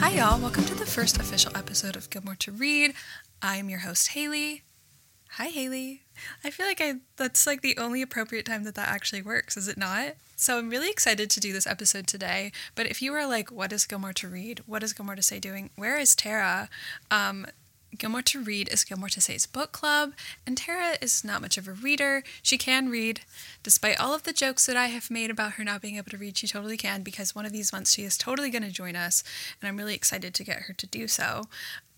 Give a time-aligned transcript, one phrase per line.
[0.00, 0.40] Hi, y'all.
[0.40, 2.94] Welcome to the first official episode of Gilmore to Read.
[3.42, 4.62] I'm your host, Haley.
[5.32, 6.04] Hi, Haley.
[6.42, 9.68] I feel like I that's like the only appropriate time that that actually works, is
[9.68, 10.14] it not?
[10.36, 12.50] So I'm really excited to do this episode today.
[12.74, 14.62] But if you were like, what is Gilmore to Read?
[14.64, 15.68] What is Gilmore to Say doing?
[15.76, 16.70] Where is Tara?
[17.10, 17.46] Um,
[17.96, 20.12] Gilmore to Read is Gilmore to Say's book club,
[20.46, 22.22] and Tara is not much of a reader.
[22.42, 23.22] She can read.
[23.62, 26.16] Despite all of the jokes that I have made about her not being able to
[26.16, 28.96] read, she totally can because one of these months she is totally going to join
[28.96, 29.24] us,
[29.60, 31.44] and I'm really excited to get her to do so.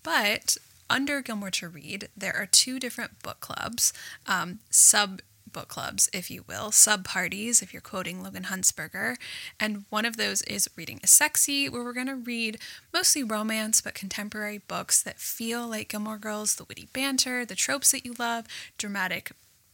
[0.01, 0.57] But
[0.89, 3.93] under Gilmore to Read, there are two different book clubs,
[4.27, 5.21] um, sub
[5.53, 9.15] book clubs, if you will, sub parties, if you're quoting Logan Huntzberger.
[9.59, 12.57] And one of those is Reading is Sexy, where we're going to read
[12.93, 17.91] mostly romance but contemporary books that feel like Gilmore Girls, the witty banter, the tropes
[17.91, 18.45] that you love,
[18.77, 19.31] dramatic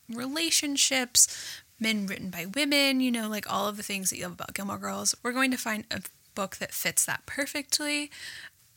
[0.07, 4.33] relationships, men written by women, you know, like all of the things that you love
[4.33, 5.15] about Gilmore Girls.
[5.23, 6.01] We're going to find a
[6.35, 8.11] book that fits that perfectly.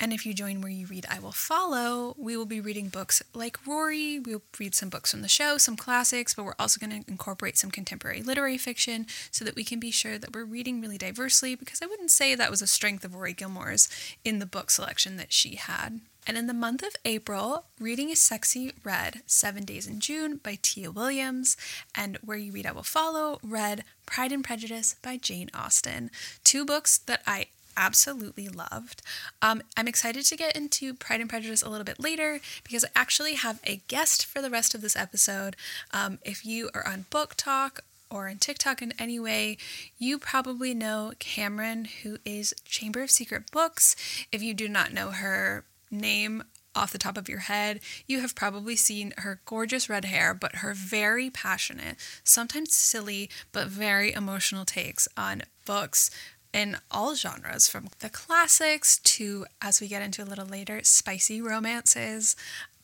[0.03, 2.17] And if you join where you read, I will follow.
[2.19, 4.19] We will be reading books like Rory.
[4.19, 7.56] We'll read some books from the show, some classics, but we're also going to incorporate
[7.56, 11.55] some contemporary literary fiction so that we can be sure that we're reading really diversely
[11.55, 13.89] because I wouldn't say that was a strength of Rory Gilmore's
[14.25, 16.00] in the book selection that she had.
[16.27, 20.59] And in the month of April, Reading is Sexy read Seven Days in June by
[20.62, 21.56] Tia Williams,
[21.94, 26.11] and Where You Read I Will Follow read Pride and Prejudice by Jane Austen.
[26.42, 29.03] Two books that I absolutely loved.
[29.41, 32.88] Um, I'm excited to get into Pride and Prejudice a little bit later because I
[32.94, 35.56] actually have a guest for the rest of this episode.
[35.93, 37.81] Um, if you are on BookTok
[38.11, 39.56] or on TikTok in any way,
[39.99, 43.97] you probably know Cameron, who is Chamber of Secret Books.
[44.31, 46.44] If you do not know her name,
[46.75, 50.56] off the top of your head, you have probably seen her gorgeous red hair, but
[50.56, 56.11] her very passionate, sometimes silly, but very emotional takes on books,
[56.52, 61.40] in all genres, from the classics to, as we get into a little later, spicy
[61.40, 62.36] romances.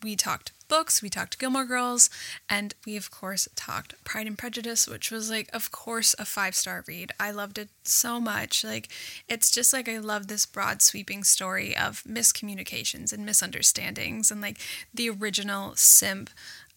[0.02, 2.08] We talked books, we talked Gilmore Girls,
[2.48, 6.54] and we, of course, talked Pride and Prejudice, which was, like, of course, a five
[6.54, 7.10] star read.
[7.18, 8.62] I loved it so much.
[8.62, 8.88] Like,
[9.28, 14.58] it's just like I love this broad, sweeping story of miscommunications and misunderstandings, and, like,
[14.94, 16.30] the original simp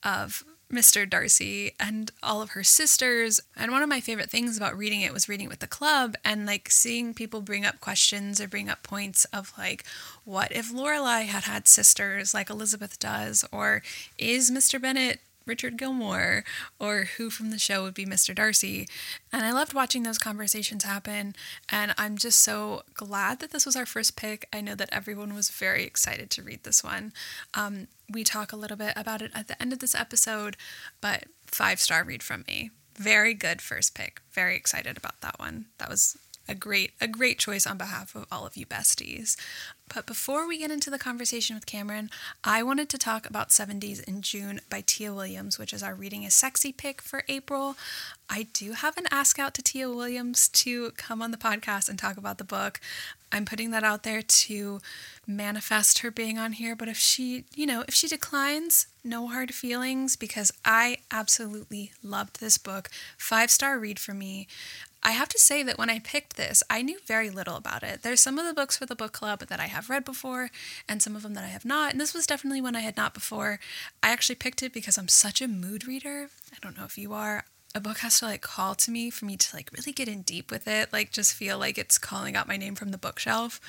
[0.04, 1.10] of Mr.
[1.10, 3.40] Darcy and all of her sisters.
[3.56, 6.16] And one of my favorite things about reading it was reading it with the club
[6.24, 9.84] and like seeing people bring up questions or bring up points of like,
[10.24, 13.46] what if Lorelai had had sisters like Elizabeth does?
[13.52, 13.82] Or
[14.18, 14.82] is Mr.
[14.82, 15.20] Bennet
[15.52, 16.46] Richard Gilmore
[16.80, 18.34] or who from the show would be Mr.
[18.34, 18.88] Darcy.
[19.34, 21.36] And I loved watching those conversations happen.
[21.68, 24.48] And I'm just so glad that this was our first pick.
[24.54, 27.12] I know that everyone was very excited to read this one.
[27.54, 30.56] Um, we talk a little bit about it at the end of this episode,
[31.02, 32.72] but five star read from me.
[32.96, 34.22] Very good first pick.
[34.32, 35.66] Very excited about that one.
[35.80, 39.36] That was a great a great choice on behalf of all of you besties.
[39.94, 42.10] But before we get into the conversation with Cameron,
[42.44, 45.94] I wanted to talk about 7 Days in June by Tia Williams, which is our
[45.94, 47.76] Reading is Sexy pick for April.
[48.30, 52.00] I do have an ask out to Tia Williams to come on the podcast and
[52.00, 52.80] talk about the book.
[53.34, 54.80] I'm putting that out there to
[55.28, 59.54] manifest her being on here, but if she, you know, if she declines, no hard
[59.54, 62.90] feelings because I absolutely loved this book.
[63.18, 64.48] Five star read for me.
[65.04, 68.04] I have to say that when I picked this, I knew very little about it.
[68.04, 70.52] There's some of the books for the book club that I have read before,
[70.88, 71.92] and some of them that I have not.
[71.92, 73.60] And this was definitely one I had not before.
[74.04, 76.30] I actually picked it because I'm such a mood reader.
[76.54, 77.46] I don't know if you are.
[77.74, 80.22] A book has to like call to me for me to like really get in
[80.22, 83.60] deep with it, like just feel like it's calling out my name from the bookshelf.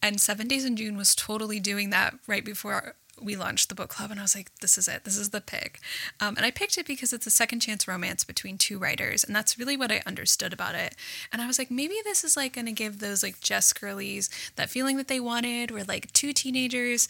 [0.00, 3.90] And Seven Days in June was totally doing that right before we launched the book
[3.90, 5.04] club and I was like, this is it.
[5.04, 5.80] This is the pick.
[6.20, 9.24] Um, and I picked it because it's a second chance romance between two writers.
[9.24, 10.94] And that's really what I understood about it.
[11.32, 14.30] And I was like, maybe this is like going to give those like Jess girlies
[14.56, 17.08] that feeling that they wanted where like two teenagers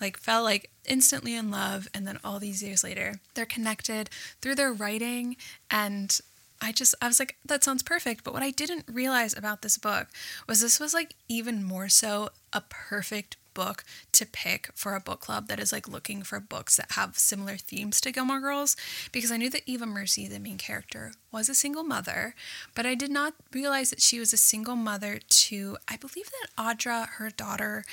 [0.00, 4.10] like fell like instantly in love and then all these years later they're connected
[4.40, 5.36] through their writing
[5.70, 6.20] and
[6.60, 9.78] I just I was like that sounds perfect but what I didn't realize about this
[9.78, 10.08] book
[10.48, 15.20] was this was like even more so a perfect book to pick for a book
[15.20, 18.76] club that is like looking for books that have similar themes to Gilmore Girls
[19.12, 22.34] because I knew that Eva Mercy, the main character, was a single mother,
[22.74, 26.50] but I did not realize that she was a single mother to, I believe that
[26.58, 27.84] Audre, her daughter,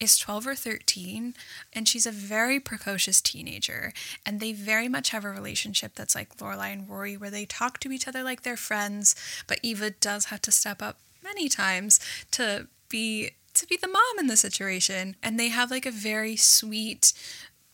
[0.00, 1.34] is 12 or 13,
[1.72, 3.92] and she's a very precocious teenager.
[4.26, 7.78] And they very much have a relationship that's like Lorelai and Rory, where they talk
[7.80, 9.14] to each other like they're friends,
[9.46, 12.00] but Eva does have to step up many times
[12.32, 16.36] to be to be the mom in the situation and they have like a very
[16.36, 17.12] sweet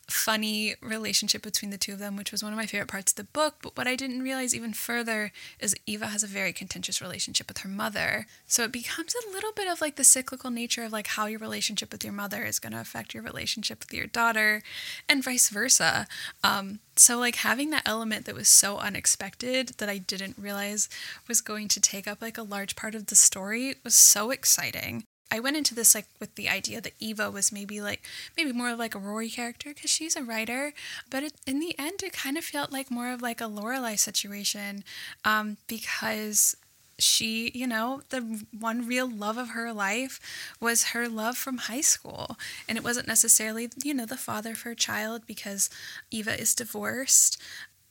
[0.09, 3.17] funny relationship between the two of them, which was one of my favorite parts of
[3.17, 3.57] the book.
[3.63, 7.59] But what I didn't realize even further is Eva has a very contentious relationship with
[7.59, 8.27] her mother.
[8.47, 11.41] So it becomes a little bit of like the cyclical nature of like how your
[11.41, 14.63] relationship with your mother is going to affect your relationship with your daughter
[15.09, 16.07] and vice versa.
[16.43, 20.89] Um, so like having that element that was so unexpected that I didn't realize
[21.29, 25.05] was going to take up like a large part of the story was so exciting.
[25.31, 28.03] I went into this like with the idea that Eva was maybe like
[28.37, 30.73] maybe more of like a Rory character because she's a writer,
[31.11, 33.99] but it, in the end it kind of felt like more of like a Lorelai
[33.99, 34.85] situation
[35.25, 36.57] um, because
[36.99, 40.21] she, you know, the one real love of her life
[40.61, 42.37] was her love from high school.
[42.69, 45.71] And it wasn't necessarily, you know, the father for a child because
[46.11, 47.41] Eva is divorced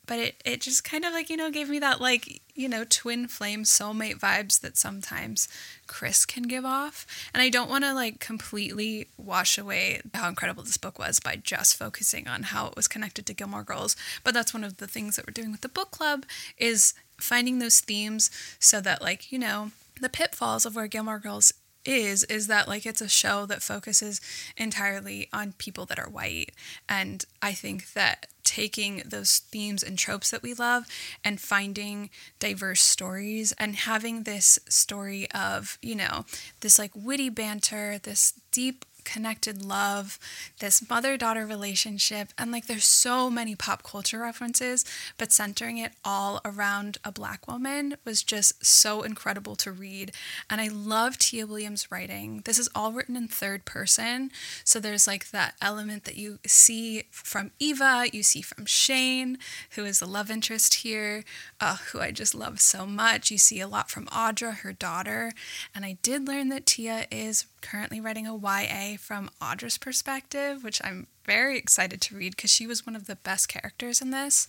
[0.05, 2.83] but it, it just kind of like you know gave me that like you know
[2.87, 5.47] twin flame soulmate vibes that sometimes
[5.87, 7.05] chris can give off.
[7.33, 11.35] And i don't want to like completely wash away how incredible this book was by
[11.35, 13.95] just focusing on how it was connected to gilmore girls.
[14.23, 16.25] But that's one of the things that we're doing with the book club
[16.57, 18.29] is finding those themes
[18.59, 19.71] so that like you know
[20.01, 21.53] the pitfalls of where gilmore girls
[21.85, 24.21] is is that like it's a show that focuses
[24.57, 26.51] entirely on people that are white.
[26.89, 30.85] And i think that taking those themes and tropes that we love
[31.23, 32.09] and finding
[32.39, 36.25] diverse stories and having this story of you know
[36.61, 40.19] this like witty banter this deep connected love,
[40.59, 44.85] this mother daughter relationship, and like there's so many pop culture references,
[45.17, 50.11] but centering it all around a black woman was just so incredible to read.
[50.49, 52.41] And I love Tia Williams' writing.
[52.45, 54.31] This is all written in third person.
[54.63, 59.37] So there's like that element that you see from Eva, you see from Shane,
[59.71, 61.23] who is the love interest here,
[61.59, 63.31] uh, who I just love so much.
[63.31, 65.31] You see a lot from Audre, her daughter.
[65.73, 70.79] And I did learn that Tia is currently writing a YA from Audre's perspective, which
[70.83, 74.47] I'm very excited to read because she was one of the best characters in this.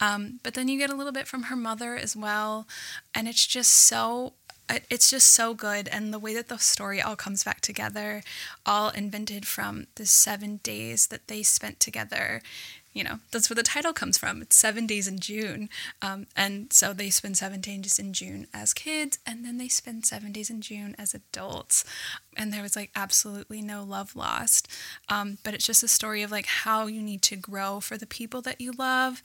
[0.00, 2.66] Um, but then you get a little bit from her mother as well,
[3.14, 4.32] and it's just so
[4.88, 8.22] it's just so good and the way that the story all comes back together
[8.64, 12.40] all invented from the seven days that they spent together
[12.92, 14.42] you know, that's where the title comes from.
[14.42, 15.70] It's seven days in June.
[16.02, 20.04] Um, and so they spend seven days in June as kids, and then they spend
[20.04, 21.84] seven days in June as adults.
[22.36, 24.68] And there was like absolutely no love lost.
[25.08, 28.06] Um, but it's just a story of like how you need to grow for the
[28.06, 29.22] people that you love.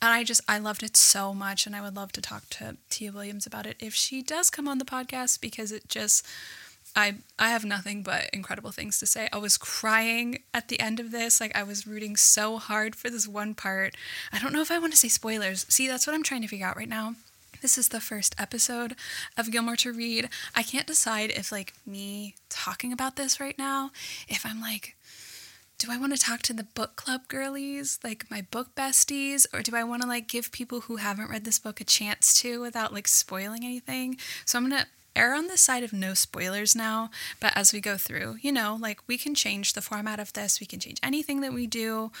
[0.00, 1.66] And I just, I loved it so much.
[1.66, 4.68] And I would love to talk to Tia Williams about it if she does come
[4.68, 6.26] on the podcast because it just,
[6.98, 9.28] I I have nothing but incredible things to say.
[9.32, 11.40] I was crying at the end of this.
[11.40, 13.94] Like I was rooting so hard for this one part.
[14.32, 15.64] I don't know if I want to say spoilers.
[15.68, 17.14] See, that's what I'm trying to figure out right now.
[17.62, 18.96] This is the first episode
[19.36, 20.28] of Gilmore to Read.
[20.56, 23.92] I can't decide if like me talking about this right now,
[24.28, 24.96] if I'm like
[25.78, 29.62] do I want to talk to the book club girlies, like my book besties, or
[29.62, 32.60] do I want to like give people who haven't read this book a chance to
[32.60, 34.18] without like spoiling anything?
[34.44, 37.10] So I'm going to err on the side of no spoilers now,
[37.40, 40.60] but as we go through, you know, like we can change the format of this,
[40.60, 42.12] we can change anything that we do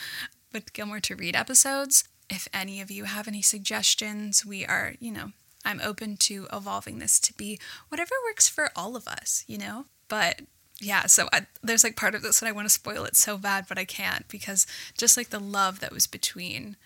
[0.52, 2.04] with Gilmore to Read episodes.
[2.30, 5.32] If any of you have any suggestions, we are, you know,
[5.64, 9.86] I'm open to evolving this to be whatever works for all of us, you know?
[10.08, 10.42] But
[10.80, 13.36] yeah, so I, there's like part of this that I want to spoil it so
[13.36, 14.66] bad, but I can't because
[14.96, 16.76] just like the love that was between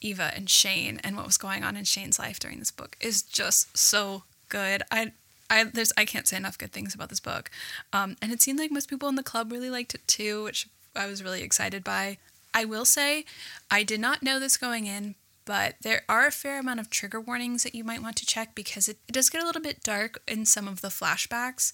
[0.00, 3.22] Eva and Shane and what was going on in Shane's life during this book is
[3.22, 4.82] just so good.
[4.90, 5.12] I
[5.50, 7.50] I there's I can't say enough good things about this book,
[7.92, 10.68] um, and it seemed like most people in the club really liked it too, which
[10.96, 12.18] I was really excited by.
[12.54, 13.24] I will say,
[13.70, 15.14] I did not know this going in,
[15.44, 18.54] but there are a fair amount of trigger warnings that you might want to check
[18.54, 21.72] because it, it does get a little bit dark in some of the flashbacks.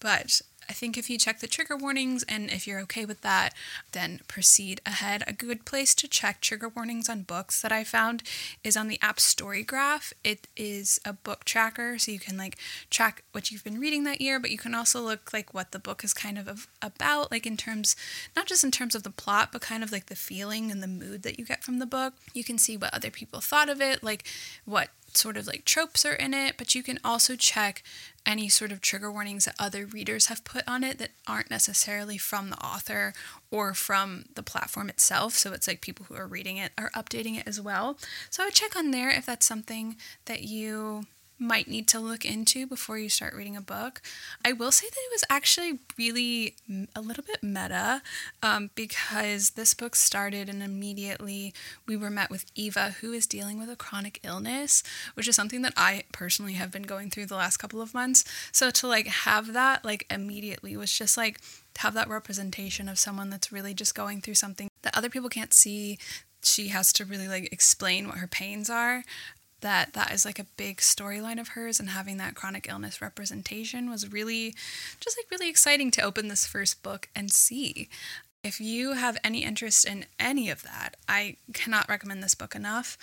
[0.00, 3.54] But I think if you check the trigger warnings and if you're okay with that,
[3.92, 5.24] then proceed ahead.
[5.26, 8.22] A good place to check trigger warnings on books that I found
[8.62, 10.12] is on the app Storygraph.
[10.22, 12.56] It is a book tracker, so you can like
[12.90, 15.78] track what you've been reading that year, but you can also look like what the
[15.78, 17.96] book is kind of about, like in terms,
[18.36, 20.86] not just in terms of the plot, but kind of like the feeling and the
[20.86, 22.14] mood that you get from the book.
[22.34, 24.24] You can see what other people thought of it, like
[24.64, 27.82] what sort of like tropes are in it, but you can also check
[28.24, 32.18] any sort of trigger warnings that other readers have put on it that aren't necessarily
[32.18, 33.12] from the author
[33.50, 35.34] or from the platform itself.
[35.34, 37.98] So it's like people who are reading it are updating it as well.
[38.30, 39.96] So I would check on there if that's something
[40.26, 41.06] that you
[41.38, 44.02] might need to look into before you start reading a book.
[44.44, 46.56] I will say that it was actually really
[46.96, 48.02] a little bit meta
[48.42, 51.54] um, because this book started and immediately
[51.86, 54.82] we were met with Eva, who is dealing with a chronic illness,
[55.14, 58.24] which is something that I personally have been going through the last couple of months.
[58.52, 61.40] So to like have that like immediately was just like
[61.78, 65.54] have that representation of someone that's really just going through something that other people can't
[65.54, 65.98] see
[66.42, 69.04] she has to really like explain what her pains are
[69.60, 73.90] that that is like a big storyline of hers and having that chronic illness representation
[73.90, 74.54] was really
[75.00, 77.88] just like really exciting to open this first book and see
[78.44, 82.96] if you have any interest in any of that i cannot recommend this book enough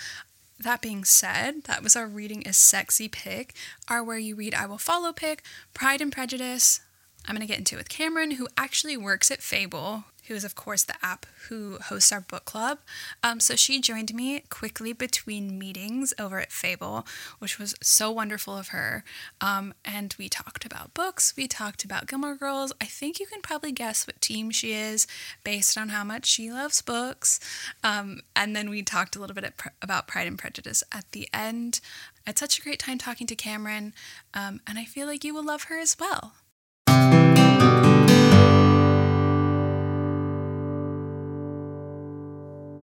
[0.60, 3.54] that being said, that was our reading is sexy pick.
[3.90, 5.44] Our where you read I will follow pick,
[5.74, 6.80] Pride and Prejudice.
[7.28, 10.44] I'm going to get into it with Cameron, who actually works at Fable, who is,
[10.44, 12.80] of course, the app who hosts our book club.
[13.24, 17.06] Um, so she joined me quickly between meetings over at Fable,
[17.40, 19.04] which was so wonderful of her.
[19.42, 22.74] Um, and we talked about books, we talked about Gilmore Girls.
[22.82, 25.08] I think you can probably guess what team she is
[25.44, 27.40] based on how much she loves books.
[27.84, 31.80] Um, and then we talked a little bit about Pride and Prejudice at the end.
[32.26, 33.94] I had such a great time talking to Cameron,
[34.34, 36.34] um, and I feel like you will love her as well.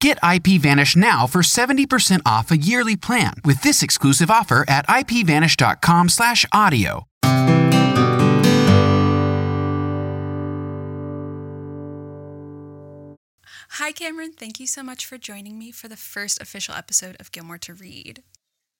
[0.00, 6.08] Get IPVanish now for 70% off a yearly plan with this exclusive offer at ipvanish.com
[6.08, 7.04] slash audio.
[13.72, 14.32] Hi, Cameron.
[14.32, 17.74] Thank you so much for joining me for the first official episode of Gilmore to
[17.74, 18.22] Read.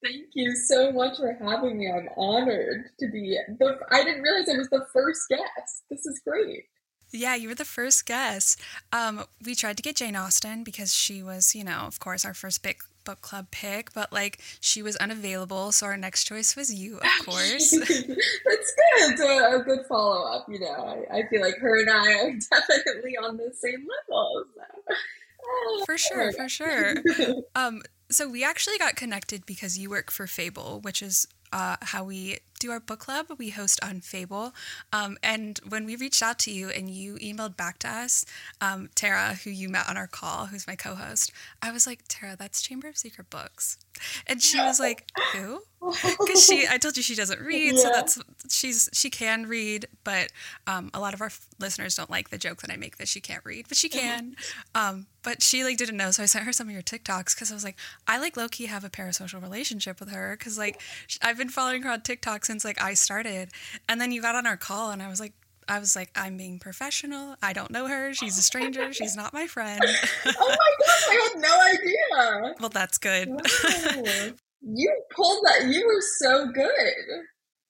[0.03, 1.91] Thank you so much for having me.
[1.91, 3.77] I'm honored to be the.
[3.91, 5.83] I didn't realize I was the first guest.
[5.91, 6.65] This is great.
[7.11, 8.61] Yeah, you were the first guest.
[8.93, 12.35] Um, we tried to get Jane Austen because she was, you know, of course, our
[12.35, 16.73] first big book club pick, but like she was unavailable, so our next choice was
[16.73, 17.71] you, of course.
[17.71, 18.17] That's good.
[18.45, 20.47] It's a, a good follow up.
[20.49, 24.45] You know, I, I, feel like her and I are definitely on the same level.
[24.55, 24.95] So.
[25.43, 26.95] Oh, for sure, for sure.
[27.55, 32.05] Um, so we actually got connected because you work for Fable, which is uh, how
[32.05, 33.27] we do our book club.
[33.39, 34.55] We host on Fable.
[34.93, 38.27] Um, and when we reached out to you and you emailed back to us,
[38.61, 42.01] um, Tara, who you met on our call, who's my co host, I was like,
[42.09, 43.79] Tara, that's Chamber of Secret Books.
[44.27, 45.63] And she was like, who?
[45.81, 47.81] Because she, I told you she doesn't read, yeah.
[47.81, 48.19] so that's
[48.51, 50.33] she's she can read, but
[50.67, 53.21] um, a lot of our listeners don't like the joke that I make that she
[53.21, 54.35] can't read, but she can.
[54.75, 57.51] Um, but she like didn't know, so I sent her some of your TikToks because
[57.51, 57.77] I was like,
[58.07, 60.81] I like low key have a parasocial relationship with her because like
[61.23, 63.51] I've been following her on TikTok since like I started,
[63.89, 65.33] and then you got on our call, and I was like,
[65.69, 67.37] I was like, I'm being professional.
[67.43, 68.15] I don't know her.
[68.15, 68.93] She's a stranger.
[68.93, 69.81] She's not my friend.
[70.27, 72.55] oh my gosh, I had no idea.
[72.61, 73.29] Well, that's good.
[73.29, 74.33] Wow.
[74.61, 75.69] You pulled that.
[75.69, 76.67] You were so good.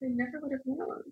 [0.02, 1.02] I never would have known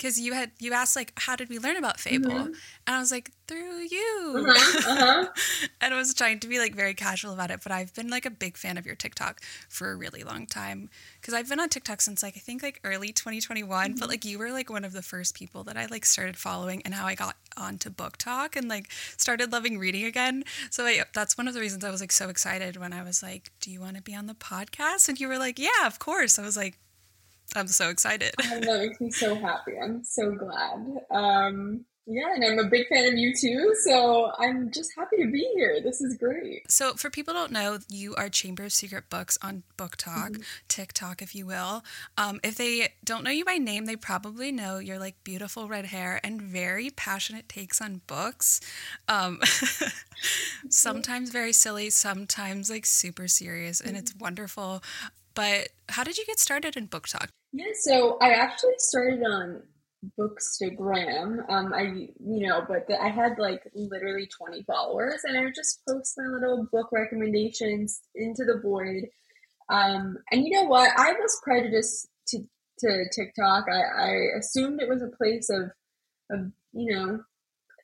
[0.00, 2.46] because you had you asked like how did we learn about fable mm-hmm.
[2.86, 5.26] and i was like through you uh-huh, uh-huh.
[5.80, 8.24] and i was trying to be like very casual about it but i've been like
[8.24, 10.88] a big fan of your tiktok for a really long time
[11.20, 13.98] because i've been on tiktok since like i think like early 2021 mm-hmm.
[13.98, 16.80] but like you were like one of the first people that i like started following
[16.86, 21.36] and how i got onto BookTok and like started loving reading again so I, that's
[21.36, 23.80] one of the reasons i was like so excited when i was like do you
[23.80, 26.56] want to be on the podcast and you were like yeah of course i was
[26.56, 26.78] like
[27.56, 28.32] I'm so excited.
[28.38, 29.72] that makes me so happy.
[29.82, 30.86] I'm so glad.
[31.10, 35.30] Um, yeah, and I'm a big fan of you too, so I'm just happy to
[35.30, 35.80] be here.
[35.80, 36.68] This is great.
[36.68, 40.42] So, for people don't know, you are Chamber of Secret Books on BookTok, mm-hmm.
[40.66, 41.84] TikTok, if you will.
[42.18, 45.84] Um, if they don't know you by name, they probably know your like beautiful red
[45.84, 48.60] hair and very passionate takes on books.
[49.06, 49.38] Um,
[50.68, 53.98] sometimes very silly, sometimes like super serious, and mm-hmm.
[53.98, 54.82] it's wonderful.
[55.34, 57.28] But how did you get started in BookTok?
[57.52, 59.62] Yeah, so I actually started on
[60.18, 61.48] Bookstagram.
[61.50, 65.54] Um, I you know, but the, I had like literally twenty followers, and I would
[65.54, 69.04] just post my little book recommendations into the void.
[69.68, 70.90] Um, and you know what?
[70.96, 72.38] I was prejudiced to
[72.78, 73.66] to TikTok.
[73.70, 75.70] I, I assumed it was a place of
[76.30, 77.20] of you know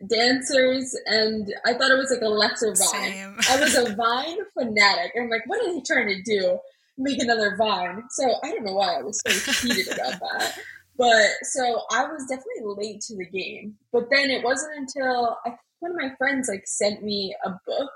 [0.08, 3.36] dancers, and I thought it was like a lesser Vine.
[3.48, 5.12] I was a Vine fanatic.
[5.18, 6.58] I'm like, what are they trying to do?
[6.98, 8.04] Make another Vine.
[8.10, 10.58] So I don't know why I was so heated about that.
[10.96, 13.76] But so I was definitely late to the game.
[13.92, 15.50] But then it wasn't until I,
[15.80, 17.90] one of my friends like sent me a book,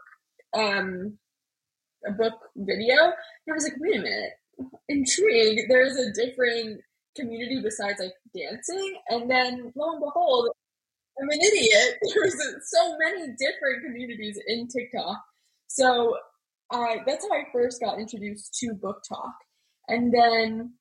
[0.54, 1.18] um,
[2.06, 3.12] a book video, and
[3.50, 4.32] I was like, wait a minute,
[4.88, 5.70] intrigued.
[5.70, 6.80] There's a different
[7.16, 10.50] community besides like dancing, and then lo and behold,
[11.20, 11.98] I'm an idiot.
[12.14, 12.36] There's
[12.70, 15.18] so many different communities in TikTok.
[15.68, 16.16] So
[16.72, 19.32] I that's how I first got introduced to BookTok.
[19.88, 20.74] and then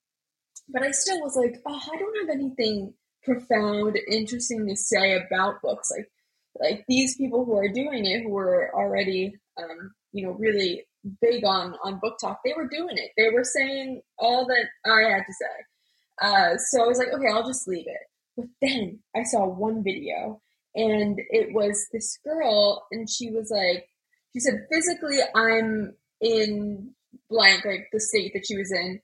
[0.72, 2.94] but I still was like, oh, I don't have anything
[3.24, 5.92] profound, interesting to say about books.
[5.96, 6.08] Like,
[6.60, 10.86] like these people who are doing it, who were already, um, you know, really
[11.22, 13.12] big on on BookTok, they were doing it.
[13.18, 15.56] They were saying all that I had to say.
[16.22, 18.08] Uh, so I was like, okay, I'll just leave it.
[18.38, 20.42] But then I saw one video,
[20.76, 23.89] and it was this girl, and she was like,
[24.34, 26.92] she said, physically, I'm in
[27.30, 29.00] blank, like the state that she was in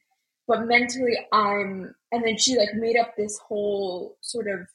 [0.48, 4.68] but mentally I'm and then she like made up this whole sort of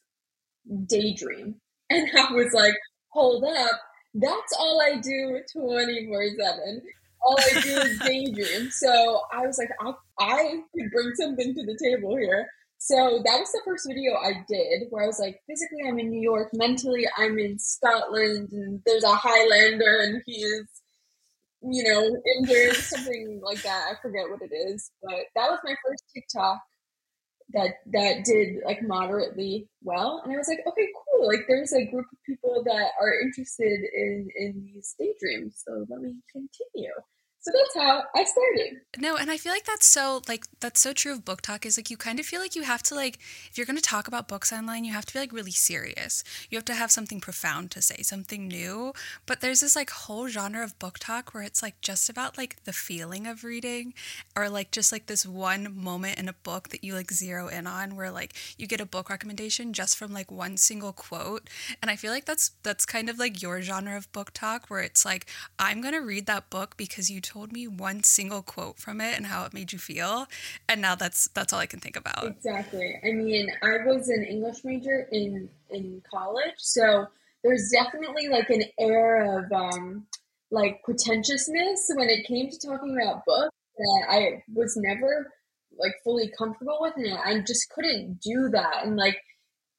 [0.87, 1.57] daydream.
[1.93, 2.75] And I was like,
[3.09, 3.81] hold up,
[4.15, 6.83] that's all I do 24 7.
[7.21, 8.71] All I do is daydream.
[8.71, 12.47] So I was like, I, I could bring something to the table here.
[12.83, 16.09] So that was the first video I did where I was like, physically I'm in
[16.09, 20.67] New York, mentally I'm in Scotland, and there's a Highlander and he is
[21.63, 23.89] you know, injured, something like that.
[23.91, 26.59] I forget what it is, but that was my first TikTok
[27.53, 31.27] that that did like moderately well, and I was like, okay, cool.
[31.29, 36.01] Like, there's a group of people that are interested in in these daydreams, so let
[36.01, 36.93] me continue.
[37.43, 38.83] So that's how I started.
[38.99, 41.89] No, and I feel like that's so like that's so true of BookTok is like
[41.89, 43.19] you kind of feel like you have to like
[43.51, 46.23] if you're going to talk about books online, you have to be like really serious.
[46.51, 48.93] You have to have something profound to say, something new.
[49.25, 52.75] But there's this like whole genre of BookTok where it's like just about like the
[52.75, 53.95] feeling of reading
[54.37, 57.67] or like just like this one moment in a book that you like zero in
[57.67, 61.49] on where like you get a book recommendation just from like one single quote.
[61.81, 65.07] And I feel like that's that's kind of like your genre of BookTok where it's
[65.07, 65.25] like
[65.59, 69.17] I'm going to read that book because you told me one single quote from it
[69.17, 70.27] and how it made you feel.
[70.69, 72.27] And now that's that's all i can think about.
[72.27, 72.97] Exactly.
[73.05, 76.59] I mean i was an english major in in college.
[76.59, 77.07] So
[77.45, 80.07] there's definitely like an air of um
[80.51, 85.33] like pretentiousness when it came to talking about books that i was never
[85.79, 86.95] like fully comfortable with.
[86.97, 88.85] And i just couldn't do that.
[88.85, 89.17] And like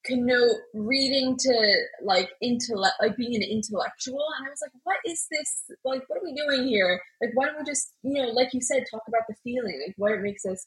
[0.05, 4.25] connote reading to like intellect like being an intellectual.
[4.37, 7.01] And i was like what is this like what are we doing here?
[7.21, 9.95] Like why don't we just you know like you said talk about the feeling like
[9.97, 10.65] what it makes us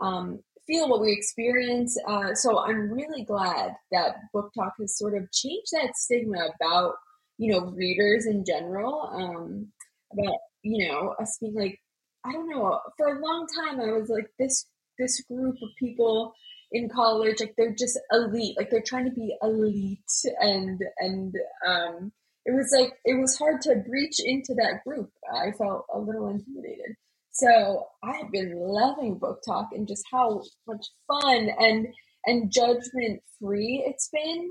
[0.00, 1.96] um, feel what we experience.
[2.08, 6.94] Uh, so i'm really glad that BookTok has sort of changed that stigma about
[7.38, 9.68] you know readers in general um,
[10.12, 11.78] about you know us being like
[12.24, 14.66] i don't know for a long time i was like this
[14.98, 16.32] this group of people
[16.72, 18.56] in college like they're just elite.
[18.56, 20.00] Like they're trying to be elite
[20.40, 21.34] and and
[21.66, 22.12] um
[22.44, 25.10] it was like it was hard to breach into that group.
[25.34, 26.96] I felt a little intimidated.
[27.32, 31.86] So i've been loving BookTok and just how much fun and
[32.26, 34.50] and judgment free it's been.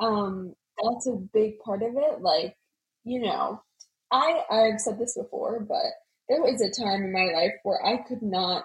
[0.00, 2.20] Um that's a big part of it.
[2.20, 2.56] Like
[3.04, 3.62] you know
[4.10, 5.84] i i've said this before but
[6.28, 8.64] there was a time in my life where i could not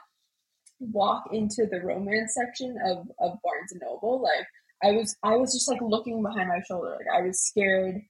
[0.80, 4.46] walk into the romance section of, of Barnes and Noble, like
[4.84, 6.92] I was I was just like looking behind my shoulder.
[6.92, 8.02] Like I was scared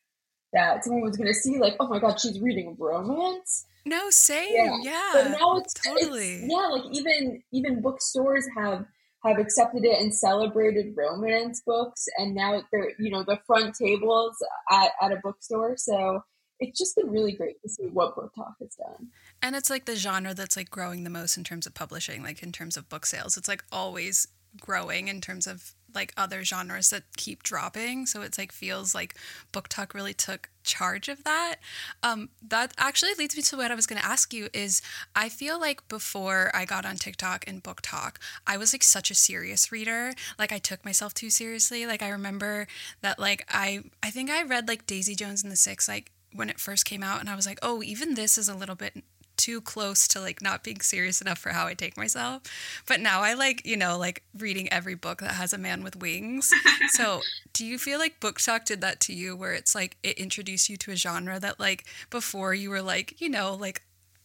[0.53, 3.65] that someone was gonna see like, oh my god, she's reading romance.
[3.85, 4.53] No, same.
[4.53, 4.77] Yeah.
[4.81, 8.85] yeah but now it's totally it's, yeah, like even even bookstores have
[9.23, 14.35] have accepted it and celebrated romance books and now they're you know the front tables
[14.71, 15.75] at, at a bookstore.
[15.77, 16.23] So
[16.59, 19.07] it's just been really great to see what BookTok has done.
[19.41, 22.43] And it's like the genre that's like growing the most in terms of publishing, like
[22.43, 23.37] in terms of book sales.
[23.37, 24.27] It's like always
[24.59, 28.05] growing in terms of like other genres that keep dropping.
[28.05, 29.15] So it's like feels like
[29.51, 31.55] BookTok really took charge of that.
[32.03, 34.81] Um, that actually leads me to what I was going to ask you is
[35.15, 39.15] I feel like before I got on TikTok and BookTok, I was like such a
[39.15, 40.13] serious reader.
[40.37, 41.85] Like I took myself too seriously.
[41.85, 42.67] Like I remember
[43.01, 46.49] that like I I think I read like Daisy Jones and the Six like when
[46.49, 49.03] it first came out and I was like, "Oh, even this is a little bit
[49.39, 52.43] too close to like not being serious enough for how I take myself."
[52.87, 55.95] But now I like, you know, like reading every book that has a man with
[55.95, 56.53] wings.
[56.89, 57.21] so,
[57.53, 60.77] do you feel like BookTok did that to you where it's like it introduced you
[60.77, 63.81] to a genre that like before you were like, you know, like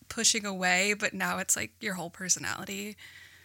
[0.08, 2.96] pushing away, but now it's like your whole personality?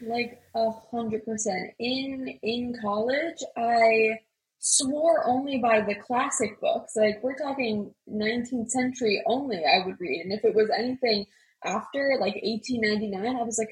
[0.01, 1.71] Like a hundred percent.
[1.79, 4.19] In in college, I
[4.59, 6.95] swore only by the classic books.
[6.95, 10.21] Like we're talking 19th century only, I would read.
[10.21, 11.25] And if it was anything
[11.63, 13.69] after like 1899, I was like,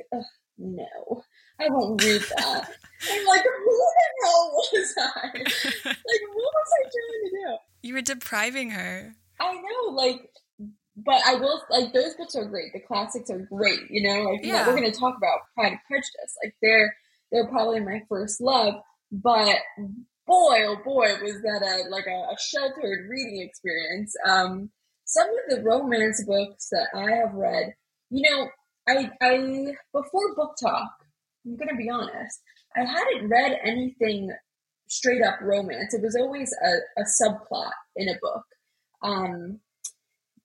[0.57, 1.23] no,
[1.59, 2.69] I won't read that.
[3.11, 5.27] I'm like, who the hell was I?
[5.85, 7.57] Like, what was I trying to do?
[7.83, 9.13] You were depriving her.
[9.39, 10.21] I know, like,
[10.97, 12.73] but I will like those books are great.
[12.73, 13.81] The classics are great.
[13.89, 14.65] You know, like yeah.
[14.65, 16.37] we're going to talk about Pride and Prejudice.
[16.43, 16.95] Like they're
[17.31, 18.75] they're probably my first love.
[19.11, 19.57] But
[20.25, 24.15] boy, oh boy, was that a like a, a sheltered reading experience.
[24.25, 24.71] Um,
[25.07, 27.73] some of the romance books that I have read,
[28.09, 28.47] you know,
[28.87, 30.87] I I before BookTok,
[31.45, 32.41] I'm gonna be honest,
[32.75, 34.31] I hadn't read anything
[34.87, 35.93] straight up romance.
[35.93, 38.43] It was always a, a subplot in a book.
[39.01, 39.59] Um,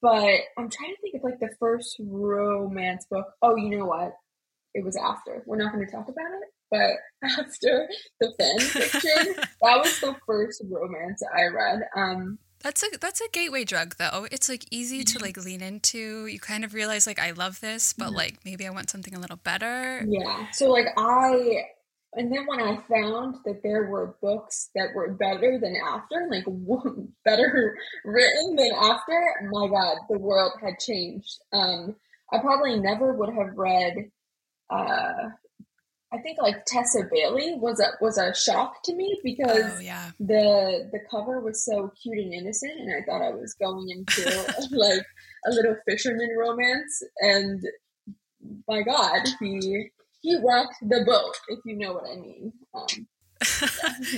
[0.00, 3.26] but I'm trying to think of like the first romance book.
[3.40, 4.12] Oh, you know what?
[4.74, 5.42] It was after.
[5.46, 10.16] We're not going to talk about it but after the fan fiction, that was the
[10.26, 11.82] first romance I read.
[11.94, 14.26] Um, that's a that's a gateway drug though.
[14.30, 16.26] It's like easy to like lean into.
[16.26, 18.16] You kind of realize like I love this, but mm-hmm.
[18.16, 20.04] like maybe I want something a little better.
[20.06, 20.46] Yeah.
[20.52, 21.64] So like I
[22.14, 26.44] and then when I found that there were books that were better than after, like
[27.24, 31.38] better written than after, my God, the world had changed.
[31.52, 31.96] Um,
[32.30, 34.10] I probably never would have read
[34.68, 35.30] uh,
[36.12, 40.10] I think like Tessa Bailey was a was a shock to me because oh, yeah.
[40.20, 44.22] the the cover was so cute and innocent, and I thought I was going into
[44.72, 45.06] like
[45.46, 47.62] a little fisherman romance, and
[48.68, 52.52] my God, he he rocked the boat, if you know what I mean.
[52.74, 53.06] Um,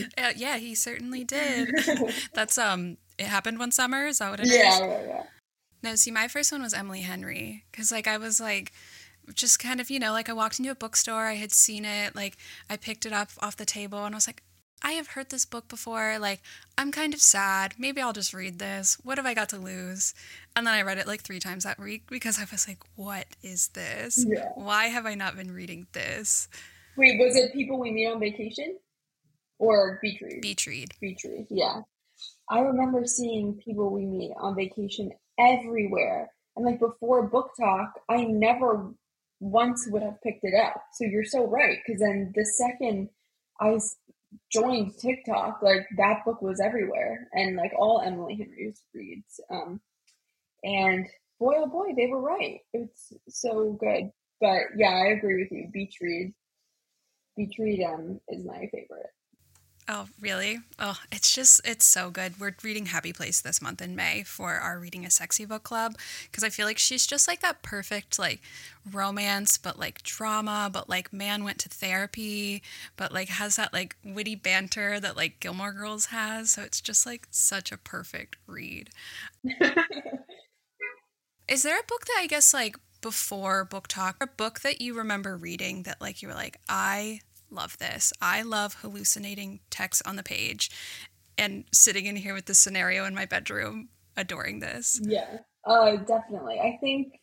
[0.19, 0.33] yeah.
[0.37, 1.71] yeah, he certainly did.
[2.35, 4.07] That's um, it happened one summer.
[4.07, 4.81] Is that what it yeah, is?
[4.81, 5.23] yeah, yeah.
[5.83, 8.73] No, see, my first one was Emily Henry because like I was like
[9.35, 12.15] just kind of, you know, like I walked into a bookstore, I had seen it,
[12.15, 12.37] like
[12.69, 14.43] I picked it up off the table and I was like,
[14.83, 16.19] I have heard this book before.
[16.19, 16.43] Like,
[16.77, 17.75] I'm kind of sad.
[17.79, 18.99] Maybe I'll just read this.
[19.03, 20.13] What have I got to lose?
[20.55, 23.25] And then I read it like three times that week because I was like, what
[23.43, 24.23] is this?
[24.29, 24.51] Yeah.
[24.57, 26.49] Why have I not been reading this?
[26.99, 28.77] Wait, was it People We Meet on Vacation?
[29.59, 30.43] Or Beach Read?
[30.43, 30.91] Beach Read.
[31.01, 31.81] Beach Read, yeah.
[32.51, 36.29] I remember seeing People We Meet on Vacation everywhere.
[36.57, 38.93] And like before BookTok, I never
[39.45, 40.83] once would have picked it up.
[40.95, 41.79] So you're so right.
[41.85, 43.11] Because then the second
[43.61, 43.79] I
[44.51, 49.41] joined TikTok, like that book was everywhere, and like all Emily Henry's reads.
[49.51, 49.81] Um,
[50.63, 51.07] and
[51.39, 52.61] boy, oh boy, they were right.
[52.73, 54.11] It's so good.
[54.41, 55.69] But yeah, I agree with you.
[55.73, 56.35] Beach read,
[57.37, 59.11] beach read, um, is my favorite.
[59.87, 60.61] Oh, really?
[60.79, 62.41] Oh, it's just, it's so good.
[62.41, 65.97] We're reading Happy Place this month in May for our Reading a Sexy book club
[66.25, 68.41] because I feel like she's just like that perfect, like,
[68.91, 72.63] romance, but like drama, but like man went to therapy,
[72.97, 76.51] but like has that like witty banter that like Gilmore Girls has.
[76.51, 78.91] So it's just like such a perfect read.
[81.49, 85.37] Is there a book that I guess like before BookTok, a book that you remember
[85.37, 87.21] reading that like you were like, I
[87.55, 88.13] love this.
[88.21, 90.71] I love hallucinating text on the page
[91.39, 95.01] and sitting in here with the scenario in my bedroom, adoring this.
[95.03, 96.61] Yeah, uh, definitely.
[96.61, 97.21] I think